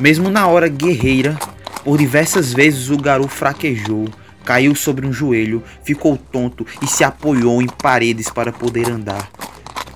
Mesmo 0.00 0.30
na 0.30 0.46
hora 0.46 0.68
guerreira, 0.68 1.38
por 1.84 1.98
diversas 1.98 2.54
vezes 2.54 2.88
o 2.88 2.96
garoto 2.96 3.28
fraquejou, 3.28 4.08
caiu 4.42 4.74
sobre 4.74 5.06
um 5.06 5.12
joelho, 5.12 5.62
ficou 5.84 6.16
tonto 6.16 6.66
e 6.80 6.86
se 6.86 7.04
apoiou 7.04 7.60
em 7.60 7.66
paredes 7.66 8.30
para 8.30 8.52
poder 8.52 8.88
andar. 8.88 9.30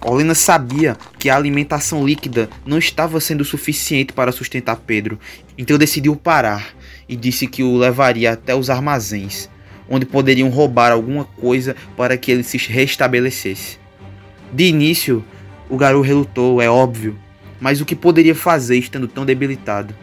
Olena 0.05 0.35
sabia 0.35 0.99
que 1.19 1.31
a 1.31 1.37
alimentação 1.37 2.05
líquida 2.05 2.51
não 2.67 2.77
estava 2.77 3.19
sendo 3.21 3.43
suficiente 3.43 4.13
para 4.13 4.33
sustentar 4.33 4.77
Pedro, 4.77 5.19
então 5.57 5.79
decidiu 5.79 6.15
parar 6.15 6.75
e 7.09 7.17
disse 7.17 7.47
que 7.47 7.63
o 7.63 7.77
levaria 7.77 8.33
até 8.33 8.55
os 8.55 8.71
armazéns, 8.71 9.49
onde 9.89 10.07
poderiam 10.07 10.49
roubar 10.49 10.93
alguma 10.93 11.25
coisa 11.25 11.77
para 11.97 12.17
que 12.17 12.31
ele 12.31 12.43
se 12.43 12.57
restabelecesse. 12.57 13.79
De 14.53 14.65
início, 14.65 15.25
o 15.69 15.77
garoto 15.77 16.07
relutou, 16.07 16.61
é 16.61 16.69
óbvio, 16.69 17.19
mas 17.61 17.81
o 17.81 17.85
que 17.85 17.95
poderia 17.95 18.35
fazer 18.35 18.77
estando 18.77 19.09
tão 19.09 19.25
debilitado? 19.25 19.95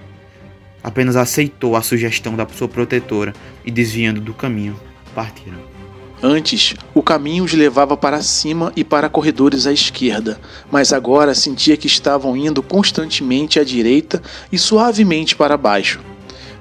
Apenas 0.84 1.16
aceitou 1.16 1.76
a 1.76 1.82
sugestão 1.82 2.36
da 2.36 2.48
sua 2.48 2.68
protetora 2.68 3.34
e, 3.66 3.70
desviando 3.70 4.22
do 4.22 4.34
caminho, 4.34 4.80
partiram. 5.14 5.60
Antes, 6.22 6.74
o 6.94 7.02
caminho 7.02 7.44
os 7.46 7.54
levava 7.54 7.96
para 7.96 8.22
cima 8.22 8.74
e 8.76 8.84
para 8.84 9.08
corredores 9.08 9.66
à 9.66 9.72
esquerda, 9.72 10.40
mas 10.70 10.92
agora 10.92 11.34
sentia 11.34 11.78
que 11.78 11.88
estavam 11.88 12.36
indo 12.36 12.62
constantemente 12.62 13.60
à 13.60 13.64
direita 13.64 14.22
e 14.52 14.58
suavemente 14.58 15.36
para 15.36 15.56
baixo. 15.56 16.02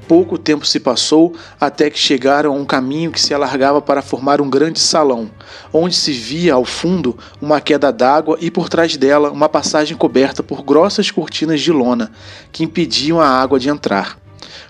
Pouco 0.08 0.38
tempo 0.38 0.66
se 0.66 0.80
passou 0.80 1.34
até 1.60 1.90
que 1.90 1.98
chegaram 1.98 2.50
a 2.50 2.56
um 2.56 2.64
caminho 2.64 3.12
que 3.12 3.20
se 3.20 3.34
alargava 3.34 3.82
para 3.82 4.00
formar 4.00 4.40
um 4.40 4.48
grande 4.48 4.80
salão, 4.80 5.30
onde 5.70 5.94
se 5.94 6.12
via 6.12 6.54
ao 6.54 6.64
fundo 6.64 7.18
uma 7.42 7.60
queda 7.60 7.92
d'água 7.92 8.38
e 8.40 8.50
por 8.50 8.70
trás 8.70 8.96
dela 8.96 9.30
uma 9.30 9.50
passagem 9.50 9.94
coberta 9.94 10.42
por 10.42 10.62
grossas 10.62 11.10
cortinas 11.10 11.60
de 11.60 11.70
lona 11.70 12.10
que 12.50 12.64
impediam 12.64 13.20
a 13.20 13.28
água 13.28 13.60
de 13.60 13.68
entrar. 13.68 14.18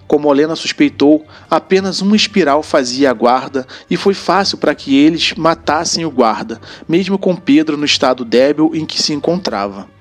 Como 0.09 0.27
Olena 0.27 0.57
suspeitou, 0.57 1.25
apenas 1.49 2.01
uma 2.01 2.17
espiral 2.17 2.61
fazia 2.61 3.09
a 3.09 3.15
guarda 3.15 3.65
e 3.89 3.97
foi 3.97 4.15
fácil 4.15 4.59
para 4.59 4.75
que 4.75 4.97
eles 4.97 5.35
matassem 5.37 6.05
o 6.05 6.11
guarda, 6.11 6.61
mesmo 6.89 7.17
com 7.17 7.37
Pedro 7.37 7.77
no 7.77 7.85
estado 7.85 8.25
débil 8.25 8.73
em 8.75 8.85
que 8.85 9.01
se 9.01 9.13
encontrava. 9.13 9.98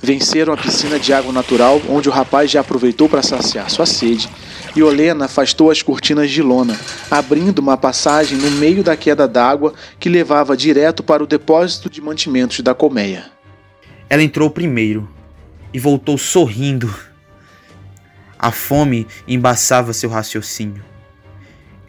Venceram 0.00 0.52
a 0.52 0.56
piscina 0.56 0.98
de 0.98 1.12
água 1.12 1.32
natural, 1.32 1.82
onde 1.88 2.08
o 2.08 2.12
rapaz 2.12 2.50
já 2.50 2.60
aproveitou 2.60 3.08
para 3.08 3.22
saciar 3.22 3.68
sua 3.68 3.84
sede, 3.84 4.28
e 4.76 4.82
Olena 4.82 5.24
afastou 5.24 5.72
as 5.72 5.82
cortinas 5.82 6.30
de 6.30 6.40
lona, 6.40 6.78
abrindo 7.10 7.58
uma 7.58 7.76
passagem 7.76 8.38
no 8.38 8.50
meio 8.52 8.84
da 8.84 8.96
queda 8.96 9.26
d'água 9.26 9.74
que 9.98 10.08
levava 10.08 10.56
direto 10.56 11.02
para 11.02 11.22
o 11.22 11.26
depósito 11.26 11.90
de 11.90 12.00
mantimentos 12.00 12.60
da 12.60 12.74
colmeia. 12.74 13.26
Ela 14.08 14.22
entrou 14.22 14.48
primeiro 14.48 15.08
e 15.74 15.80
voltou 15.80 16.16
sorrindo. 16.16 16.94
A 18.38 18.52
fome 18.52 19.04
embaçava 19.26 19.92
seu 19.92 20.08
raciocínio. 20.08 20.84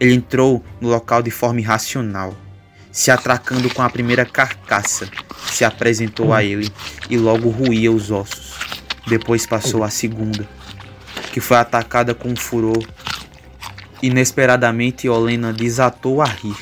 Ele 0.00 0.14
entrou 0.14 0.64
no 0.80 0.88
local 0.88 1.22
de 1.22 1.30
forma 1.30 1.60
irracional 1.60 2.34
se 2.92 3.10
atracando 3.10 3.72
com 3.72 3.82
a 3.82 3.90
primeira 3.90 4.24
carcaça, 4.24 5.08
se 5.50 5.64
apresentou 5.64 6.32
a 6.32 6.42
ele 6.42 6.70
e 7.08 7.16
logo 7.16 7.48
ruía 7.48 7.90
os 7.90 8.10
ossos. 8.10 8.58
Depois 9.06 9.46
passou 9.46 9.82
a 9.82 9.90
segunda, 9.90 10.48
que 11.32 11.40
foi 11.40 11.56
atacada 11.56 12.14
com 12.14 12.34
furor. 12.36 12.84
Inesperadamente, 14.02 15.08
Olena 15.08 15.52
desatou 15.52 16.22
a 16.22 16.26
rir, 16.26 16.56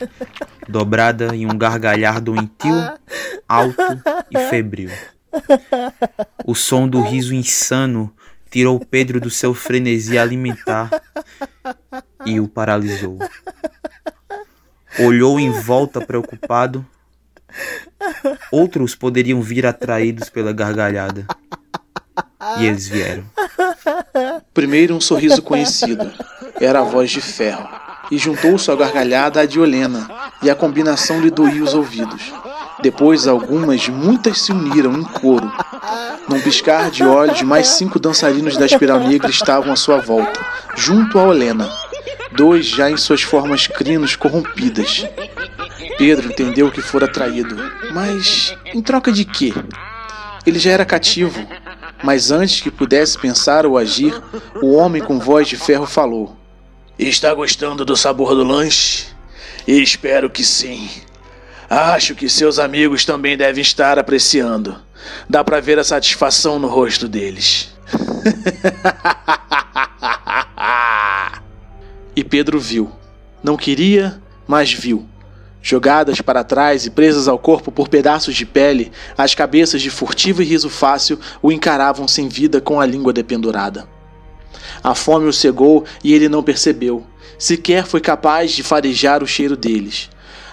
dobrada 0.68 1.34
em 1.34 1.46
um 1.46 1.56
gargalhar 1.56 2.20
doentio, 2.20 2.92
alto 3.48 3.82
e 4.30 4.38
febril. 4.48 4.90
O 6.44 6.54
som 6.54 6.88
do 6.88 7.00
riso 7.00 7.34
insano 7.34 8.12
tirou 8.50 8.80
Pedro 8.80 9.20
do 9.20 9.30
seu 9.30 9.54
frenesi 9.54 10.18
alimentar 10.18 10.90
e 12.26 12.40
o 12.40 12.48
paralisou. 12.48 13.18
Olhou 15.04 15.40
em 15.40 15.50
volta 15.50 16.00
preocupado. 16.00 16.84
Outros 18.50 18.94
poderiam 18.94 19.40
vir 19.40 19.66
atraídos 19.66 20.28
pela 20.28 20.52
gargalhada. 20.52 21.26
E 22.58 22.66
eles 22.66 22.88
vieram. 22.88 23.24
Primeiro 24.52 24.94
um 24.94 25.00
sorriso 25.00 25.42
conhecido. 25.42 26.10
Era 26.60 26.80
a 26.80 26.84
voz 26.84 27.10
de 27.10 27.20
ferro. 27.20 27.66
E 28.10 28.18
juntou-se 28.18 28.70
à 28.70 28.74
gargalhada 28.74 29.40
a 29.40 29.46
de 29.46 29.60
Olena, 29.60 30.10
e 30.42 30.50
a 30.50 30.54
combinação 30.54 31.20
lhe 31.20 31.30
doía 31.30 31.62
os 31.62 31.74
ouvidos. 31.74 32.32
Depois 32.82 33.28
algumas, 33.28 33.88
muitas 33.88 34.42
se 34.42 34.52
uniram 34.52 34.94
em 34.94 35.04
coro. 35.04 35.50
Num 36.28 36.40
piscar 36.40 36.90
de 36.90 37.04
olhos, 37.04 37.42
mais 37.42 37.68
cinco 37.68 38.00
dançarinos 38.00 38.56
da 38.56 38.66
espiral 38.66 39.00
negra 39.00 39.30
estavam 39.30 39.72
à 39.72 39.76
sua 39.76 39.98
volta, 39.98 40.40
junto 40.76 41.18
a 41.18 41.24
Olena 41.24 41.70
dois 42.32 42.66
já 42.66 42.90
em 42.90 42.96
suas 42.96 43.22
formas 43.22 43.66
crinos 43.66 44.16
corrompidas. 44.16 45.06
Pedro 45.98 46.30
entendeu 46.30 46.70
que 46.70 46.80
fora 46.80 47.06
traído, 47.06 47.56
mas 47.92 48.54
em 48.74 48.80
troca 48.80 49.12
de 49.12 49.24
quê? 49.24 49.52
Ele 50.46 50.58
já 50.58 50.70
era 50.70 50.84
cativo, 50.84 51.46
mas 52.02 52.30
antes 52.30 52.60
que 52.60 52.70
pudesse 52.70 53.18
pensar 53.18 53.66
ou 53.66 53.76
agir, 53.76 54.14
o 54.62 54.74
homem 54.74 55.02
com 55.02 55.18
voz 55.18 55.48
de 55.48 55.56
ferro 55.56 55.86
falou: 55.86 56.36
Está 56.98 57.34
gostando 57.34 57.84
do 57.84 57.96
sabor 57.96 58.34
do 58.34 58.44
lanche? 58.44 59.06
Espero 59.66 60.30
que 60.30 60.42
sim. 60.42 60.88
Acho 61.68 62.14
que 62.14 62.28
seus 62.28 62.58
amigos 62.58 63.04
também 63.04 63.36
devem 63.36 63.62
estar 63.62 63.98
apreciando. 63.98 64.76
Dá 65.28 65.44
para 65.44 65.60
ver 65.60 65.78
a 65.78 65.84
satisfação 65.84 66.58
no 66.58 66.68
rosto 66.68 67.06
deles. 67.06 67.70
e 72.14 72.24
Pedro 72.24 72.58
viu. 72.58 72.90
Não 73.42 73.56
queria, 73.56 74.20
mas 74.46 74.72
viu. 74.72 75.06
Jogadas 75.62 76.20
para 76.20 76.42
trás 76.42 76.86
e 76.86 76.90
presas 76.90 77.28
ao 77.28 77.38
corpo 77.38 77.70
por 77.70 77.88
pedaços 77.88 78.34
de 78.34 78.46
pele, 78.46 78.90
as 79.16 79.34
cabeças 79.34 79.82
de 79.82 79.90
furtivo 79.90 80.42
e 80.42 80.44
riso 80.44 80.70
fácil 80.70 81.18
o 81.42 81.52
encaravam 81.52 82.08
sem 82.08 82.28
vida 82.28 82.60
com 82.60 82.80
a 82.80 82.86
língua 82.86 83.12
dependurada. 83.12 83.86
A 84.82 84.94
fome 84.94 85.26
o 85.26 85.32
cegou 85.32 85.84
e 86.02 86.14
ele 86.14 86.28
não 86.28 86.42
percebeu, 86.42 87.06
sequer 87.38 87.84
foi 87.84 88.00
capaz 88.00 88.52
de 88.52 88.62
farejar 88.62 89.22
o 89.22 89.26
cheiro 89.26 89.56
deles. 89.56 90.08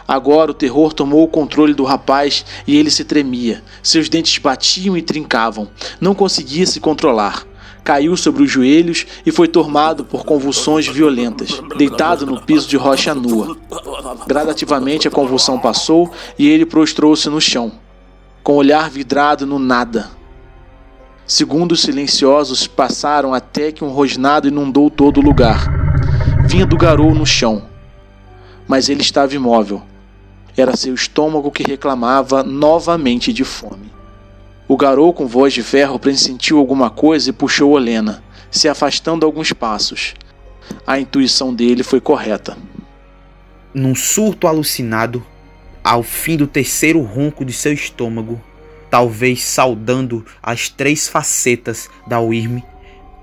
Agora 0.05 0.51
o 0.51 0.53
terror 0.53 0.93
tomou 0.93 1.23
o 1.23 1.27
controle 1.27 1.73
do 1.73 1.83
rapaz 1.83 2.45
e 2.65 2.77
ele 2.77 2.89
se 2.89 3.03
tremia. 3.03 3.61
Seus 3.83 4.07
dentes 4.07 4.37
batiam 4.37 4.95
e 4.95 5.01
trincavam. 5.01 5.69
Não 5.99 6.15
conseguia 6.15 6.65
se 6.65 6.79
controlar 6.79 7.45
caiu 7.87 8.17
sobre 8.17 8.43
os 8.43 8.51
joelhos 8.51 9.07
e 9.25 9.31
foi 9.31 9.47
tomado 9.47 10.03
por 10.03 10.25
convulsões 10.25 10.85
violentas, 10.85 11.61
deitado 11.77 12.25
no 12.25 12.41
piso 12.41 12.67
de 12.67 12.75
rocha 12.75 13.15
nua. 13.15 13.55
Gradativamente 14.27 15.07
a 15.07 15.11
convulsão 15.11 15.57
passou 15.57 16.11
e 16.37 16.49
ele 16.49 16.65
prostrou-se 16.65 17.29
no 17.29 17.39
chão, 17.39 17.71
com 18.43 18.51
o 18.51 18.55
olhar 18.57 18.89
vidrado 18.89 19.45
no 19.45 19.57
nada. 19.57 20.11
Segundos 21.25 21.79
silenciosos 21.79 22.67
passaram 22.67 23.33
até 23.33 23.71
que 23.71 23.85
um 23.85 23.89
rosnado 23.89 24.49
inundou 24.49 24.89
todo 24.89 25.21
o 25.21 25.23
lugar. 25.23 25.71
Vinha 26.45 26.65
do 26.65 26.75
garoto 26.75 27.15
no 27.15 27.25
chão, 27.25 27.63
mas 28.67 28.89
ele 28.89 29.01
estava 29.01 29.33
imóvel. 29.33 29.81
Era 30.57 30.75
seu 30.75 30.93
estômago 30.93 31.49
que 31.51 31.63
reclamava 31.63 32.43
novamente 32.43 33.31
de 33.31 33.45
fome. 33.45 33.96
O 34.69 34.75
garoto 34.75 35.13
com 35.13 35.27
voz 35.27 35.53
de 35.53 35.63
ferro 35.63 35.97
pressentiu 35.97 36.57
alguma 36.57 36.89
coisa 36.89 37.29
e 37.29 37.33
puxou 37.33 37.71
Olena, 37.71 38.21
se 38.51 38.67
afastando 38.67 39.25
alguns 39.25 39.53
passos. 39.53 40.13
A 40.85 40.99
intuição 40.99 41.53
dele 41.53 41.83
foi 41.83 42.01
correta. 42.01 42.57
Num 43.73 43.95
surto 43.95 44.45
alucinado, 44.45 45.25
ao 45.81 46.03
fim 46.03 46.35
do 46.35 46.45
terceiro 46.45 47.01
ronco 47.01 47.45
de 47.45 47.53
seu 47.53 47.71
estômago, 47.71 48.41
talvez 48.89 49.41
saudando 49.45 50.25
as 50.43 50.67
três 50.67 51.07
facetas 51.07 51.89
da 52.05 52.19
Wyrm, 52.19 52.61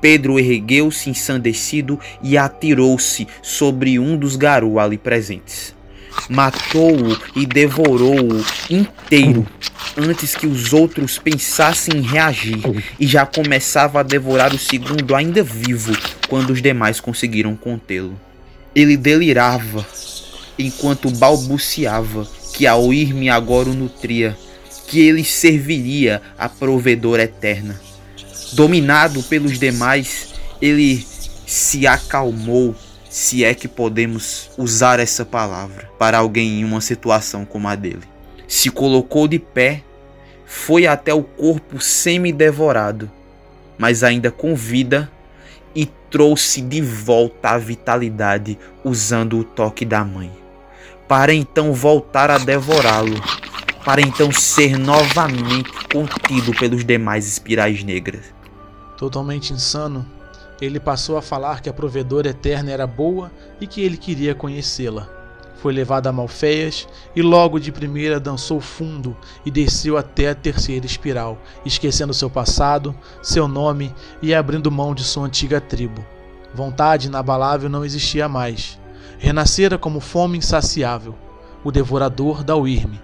Pedro 0.01 0.39
ergueu-se 0.39 1.11
ensandecido 1.11 2.01
e 2.23 2.39
atirou-se 2.39 3.29
sobre 3.43 3.99
um 3.99 4.17
dos 4.17 4.35
garus 4.35 4.79
ali 4.79 4.97
presentes 4.97 5.74
matou-o 6.29 7.19
e 7.37 7.47
devorou-o 7.47 8.45
inteiro 8.71 9.47
antes 9.97 10.35
que 10.35 10.47
os 10.47 10.73
outros 10.73 11.19
pensassem 11.19 11.99
em 11.99 12.03
reagir 12.03 12.61
e 12.99 13.07
já 13.07 13.25
começava 13.25 14.01
a 14.01 14.03
devorar 14.03 14.53
o 14.55 14.59
segundo 14.59 15.15
ainda 15.15 15.43
vivo 15.43 15.97
quando 16.29 16.51
os 16.51 16.61
demais 16.61 17.01
conseguiram 17.01 17.55
contê-lo. 17.55 18.19
Ele 18.75 18.97
delirava 18.97 19.87
enquanto 20.59 21.11
balbuciava 21.11 22.27
que 22.55 22.67
a 22.67 22.77
Oirme 22.77 23.29
agora 23.29 23.69
o 23.69 23.75
nutria, 23.75 24.37
que 24.89 25.01
ele 25.01 25.25
serviria 25.25 26.23
a 26.39 26.49
provedora 26.49 27.25
eterna. 27.25 27.81
Dominado 28.53 29.23
pelos 29.25 29.59
demais, 29.59 30.35
ele 30.63 31.05
se 31.47 31.87
acalmou 31.87 32.75
se 33.15 33.45
é 33.45 33.55
que 33.55 33.69
podemos 33.69 34.51
usar 34.59 34.99
essa 34.99 35.25
palavra 35.25 35.89
para 35.97 36.19
alguém 36.19 36.59
em 36.59 36.65
uma 36.65 36.81
situação 36.81 37.45
como 37.45 37.69
a 37.69 37.77
dele. 37.77 38.03
Se 38.49 38.71
colocou 38.71 39.29
de 39.29 39.39
pé, 39.39 39.85
foi 40.45 40.89
até 40.89 41.15
o 41.15 41.23
corpo 41.23 41.81
semi-devorado, 41.81 43.09
mas 43.79 44.03
ainda 44.03 44.33
com 44.33 44.57
vida, 44.57 45.09
e 45.77 45.87
trouxe 46.11 46.61
de 46.61 46.81
volta 46.81 47.51
a 47.51 47.59
vitalidade 47.59 48.59
usando 48.83 49.39
o 49.39 49.45
toque 49.45 49.85
da 49.85 50.05
mãe, 50.05 50.33
para 51.07 51.33
então 51.33 51.73
voltar 51.73 52.33
a 52.33 52.39
devorá-lo, 52.39 53.23
para 53.85 54.01
então 54.01 54.33
ser 54.33 54.77
novamente 54.77 55.71
contido 55.87 56.53
pelos 56.59 56.85
demais 56.85 57.29
espirais 57.29 57.85
negras. 57.85 58.25
Totalmente 58.99 59.53
insano, 59.53 60.05
ele 60.65 60.81
passou 60.81 61.17
a 61.17 61.23
falar 61.23 61.61
que 61.61 61.69
a 61.69 61.73
provedora 61.73 62.31
eterna 62.31 62.71
era 62.71 62.87
boa 62.87 63.31
e 63.61 63.67
que 63.67 63.83
ele 63.83 63.97
queria 63.97 64.35
conhecê-la. 64.35 65.09
Foi 65.57 65.73
levado 65.73 66.07
a 66.07 66.13
Malfeias 66.13 66.87
e 67.17 67.23
logo 67.23 67.59
de 67.59 67.73
primeira 67.73 68.21
dançou 68.21 68.61
fundo 68.61 69.17
e 69.47 69.51
desceu 69.51 69.97
até 69.97 70.29
a 70.29 70.35
terceira 70.35 70.85
espiral, 70.85 71.39
esquecendo 71.65 72.13
seu 72.13 72.29
passado, 72.29 72.95
seu 73.23 73.49
nome 73.49 73.95
e 74.21 74.35
abrindo 74.35 74.71
mão 74.71 74.95
de 74.95 75.03
sua 75.03 75.25
antiga 75.25 75.61
tribo. 75.61 76.05
Vontade 76.53 77.07
inabalável 77.09 77.71
não 77.71 77.85
existia 77.85 78.29
mais. 78.29 78.79
Renascera 79.19 79.79
como 79.79 80.01
fome 80.01 80.37
insaciável, 80.37 81.15
o 81.65 81.73
devorador 81.73 82.45
da 82.45 82.55
Uirme, 82.55 83.01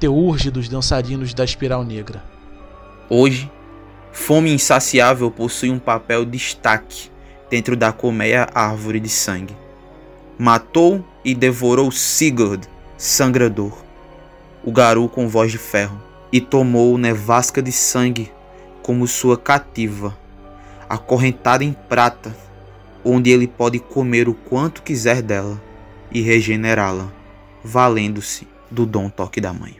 teurge 0.00 0.50
dos 0.50 0.68
dançarinos 0.68 1.32
da 1.32 1.44
espiral 1.44 1.84
negra. 1.84 2.24
Hoje, 3.08 3.50
Fome 4.12 4.52
insaciável 4.52 5.30
possui 5.30 5.70
um 5.70 5.78
papel 5.78 6.24
destaque 6.24 7.10
dentro 7.48 7.76
da 7.76 7.92
colmeia 7.92 8.48
árvore 8.54 9.00
de 9.00 9.08
sangue. 9.08 9.56
Matou 10.38 11.04
e 11.24 11.34
devorou 11.34 11.90
Sigurd, 11.90 12.66
sangrador, 12.96 13.76
o 14.64 14.72
garu 14.72 15.08
com 15.08 15.28
voz 15.28 15.52
de 15.52 15.58
ferro, 15.58 16.00
e 16.32 16.40
tomou 16.40 16.96
nevasca 16.96 17.60
de 17.62 17.72
sangue 17.72 18.30
como 18.82 19.06
sua 19.06 19.36
cativa, 19.36 20.16
acorrentada 20.88 21.64
em 21.64 21.72
prata, 21.72 22.34
onde 23.04 23.30
ele 23.30 23.46
pode 23.46 23.78
comer 23.78 24.28
o 24.28 24.34
quanto 24.34 24.82
quiser 24.82 25.22
dela 25.22 25.60
e 26.10 26.20
regenerá-la, 26.20 27.10
valendo-se 27.62 28.46
do 28.70 28.86
dom 28.86 29.08
toque 29.08 29.40
da 29.40 29.52
mãe. 29.52 29.79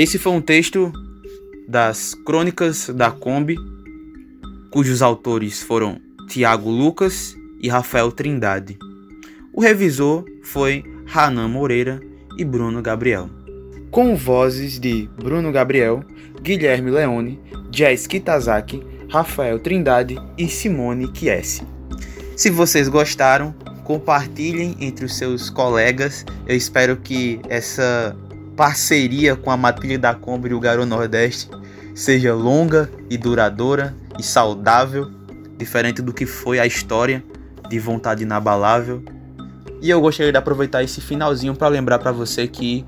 Esse 0.00 0.16
foi 0.16 0.30
um 0.30 0.40
texto 0.40 0.92
das 1.66 2.14
Crônicas 2.14 2.88
da 2.88 3.10
Kombi, 3.10 3.56
cujos 4.70 5.02
autores 5.02 5.60
foram 5.60 6.00
Tiago 6.28 6.70
Lucas 6.70 7.36
e 7.60 7.68
Rafael 7.68 8.12
Trindade. 8.12 8.78
O 9.52 9.60
revisor 9.60 10.24
foi 10.44 10.84
Hanan 11.12 11.48
Moreira 11.48 12.00
e 12.38 12.44
Bruno 12.44 12.80
Gabriel. 12.80 13.28
Com 13.90 14.14
vozes 14.14 14.78
de 14.78 15.10
Bruno 15.16 15.50
Gabriel, 15.50 16.04
Guilherme 16.40 16.92
Leone, 16.92 17.40
Jess 17.72 18.06
Kitazaki, 18.06 18.80
Rafael 19.10 19.58
Trindade 19.58 20.16
e 20.38 20.46
Simone 20.46 21.10
Chiesi. 21.12 21.62
Se 22.36 22.50
vocês 22.50 22.88
gostaram, 22.88 23.52
compartilhem 23.82 24.76
entre 24.78 25.06
os 25.06 25.18
seus 25.18 25.50
colegas. 25.50 26.24
Eu 26.46 26.54
espero 26.54 26.98
que 26.98 27.40
essa 27.48 28.16
parceria 28.58 29.36
com 29.36 29.52
a 29.52 29.56
Matilha 29.56 29.96
da 29.96 30.12
Kombi 30.12 30.48
e 30.48 30.52
o 30.52 30.58
Garou 30.58 30.84
Nordeste 30.84 31.48
seja 31.94 32.34
longa 32.34 32.90
e 33.08 33.16
duradoura 33.16 33.94
e 34.18 34.22
saudável, 34.22 35.08
diferente 35.56 36.02
do 36.02 36.12
que 36.12 36.26
foi 36.26 36.58
a 36.58 36.66
história 36.66 37.22
de 37.68 37.78
Vontade 37.78 38.24
Inabalável. 38.24 39.00
E 39.80 39.88
eu 39.88 40.00
gostaria 40.00 40.32
de 40.32 40.38
aproveitar 40.38 40.82
esse 40.82 41.00
finalzinho 41.00 41.54
para 41.54 41.68
lembrar 41.68 42.00
para 42.00 42.10
você 42.10 42.48
que 42.48 42.84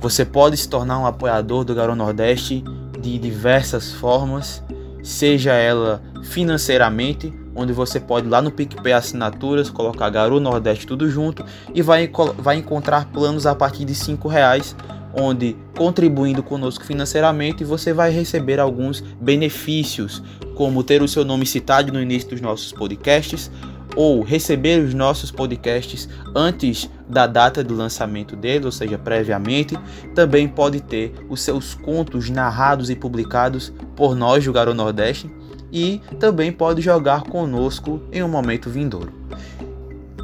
você 0.00 0.24
pode 0.24 0.56
se 0.56 0.68
tornar 0.68 1.00
um 1.00 1.06
apoiador 1.06 1.64
do 1.64 1.74
Garou 1.74 1.96
Nordeste 1.96 2.62
de 3.00 3.18
diversas 3.18 3.92
formas, 3.92 4.62
seja 5.02 5.52
ela 5.52 6.00
financeiramente 6.22 7.34
onde 7.56 7.72
você 7.72 7.98
pode 7.98 8.26
ir 8.26 8.30
lá 8.30 8.42
no 8.42 8.50
PicPay 8.50 8.92
Assinaturas, 8.92 9.70
colocar 9.70 10.10
Garu 10.10 10.38
Nordeste 10.38 10.86
tudo 10.86 11.08
junto 11.10 11.44
e 11.74 11.80
vai, 11.80 12.10
vai 12.38 12.56
encontrar 12.56 13.06
planos 13.06 13.46
a 13.46 13.54
partir 13.54 13.84
de 13.84 13.94
cinco 13.94 14.28
reais, 14.28 14.76
onde 15.18 15.56
contribuindo 15.74 16.42
conosco 16.42 16.84
financeiramente 16.84 17.64
você 17.64 17.92
vai 17.92 18.10
receber 18.10 18.60
alguns 18.60 19.00
benefícios, 19.20 20.22
como 20.54 20.84
ter 20.84 21.02
o 21.02 21.08
seu 21.08 21.24
nome 21.24 21.46
citado 21.46 21.92
no 21.92 22.00
início 22.00 22.30
dos 22.30 22.40
nossos 22.40 22.70
podcasts, 22.72 23.50
ou 23.94 24.22
receber 24.22 24.82
os 24.82 24.92
nossos 24.92 25.30
podcasts 25.30 26.06
antes 26.34 26.90
da 27.08 27.26
data 27.26 27.64
do 27.64 27.74
lançamento 27.74 28.36
dele, 28.36 28.66
ou 28.66 28.72
seja, 28.72 28.98
previamente, 28.98 29.78
também 30.14 30.46
pode 30.46 30.82
ter 30.82 31.14
os 31.30 31.40
seus 31.40 31.72
contos 31.72 32.28
narrados 32.28 32.90
e 32.90 32.94
publicados 32.94 33.72
por 33.94 34.14
nós 34.14 34.44
do 34.44 34.52
Garo 34.52 34.74
Nordeste 34.74 35.30
e 35.72 36.00
também 36.18 36.52
pode 36.52 36.80
jogar 36.82 37.22
conosco 37.22 38.00
em 38.12 38.22
um 38.22 38.28
momento 38.28 38.70
vindouro. 38.70 39.12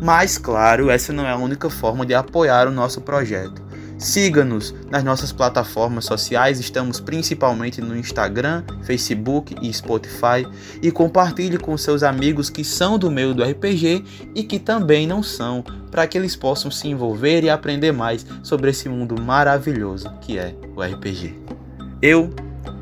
Mas, 0.00 0.36
claro, 0.36 0.90
essa 0.90 1.12
não 1.12 1.24
é 1.24 1.30
a 1.30 1.36
única 1.36 1.70
forma 1.70 2.04
de 2.04 2.12
apoiar 2.12 2.66
o 2.66 2.72
nosso 2.72 3.00
projeto. 3.00 3.62
Siga-nos 4.02 4.74
nas 4.90 5.04
nossas 5.04 5.30
plataformas 5.30 6.06
sociais, 6.06 6.58
estamos 6.58 6.98
principalmente 6.98 7.80
no 7.80 7.96
Instagram, 7.96 8.64
Facebook 8.82 9.54
e 9.62 9.72
Spotify, 9.72 10.44
e 10.82 10.90
compartilhe 10.90 11.56
com 11.56 11.76
seus 11.76 12.02
amigos 12.02 12.50
que 12.50 12.64
são 12.64 12.98
do 12.98 13.12
meio 13.12 13.32
do 13.32 13.44
RPG 13.44 14.04
e 14.34 14.42
que 14.42 14.58
também 14.58 15.06
não 15.06 15.22
são, 15.22 15.62
para 15.88 16.04
que 16.08 16.18
eles 16.18 16.34
possam 16.34 16.68
se 16.68 16.88
envolver 16.88 17.44
e 17.44 17.50
aprender 17.50 17.92
mais 17.92 18.26
sobre 18.42 18.70
esse 18.70 18.88
mundo 18.88 19.22
maravilhoso 19.22 20.10
que 20.20 20.36
é 20.36 20.52
o 20.74 20.82
RPG. 20.82 21.38
Eu, 22.02 22.28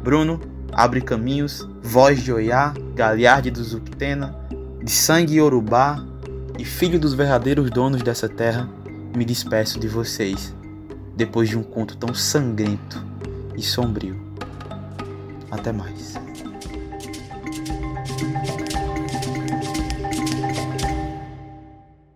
Bruno, 0.03 0.41
Abre 0.73 1.01
Caminhos, 1.01 1.67
Voz 1.83 2.23
de 2.23 2.33
Oiá, 2.33 2.73
Galiarde 2.95 3.51
do 3.51 3.63
Zuctena, 3.63 4.35
de 4.83 4.91
sangue 4.91 5.37
Yorubá 5.37 6.05
e 6.59 6.65
filho 6.65 6.99
dos 6.99 7.15
verdadeiros 7.15 7.71
donos 7.71 8.03
dessa 8.03 8.29
terra, 8.29 8.69
me 9.17 9.25
despeço 9.25 9.79
de 9.79 9.89
vocês 9.89 10.55
depois 11.17 11.49
de 11.49 11.59
um 11.59 11.63
conto 11.63 11.97
tão 11.97 12.15
sangrento 12.15 13.05
e 13.57 13.63
sombrio. 13.63 14.19
Até 15.51 15.73
mais. 15.73 16.15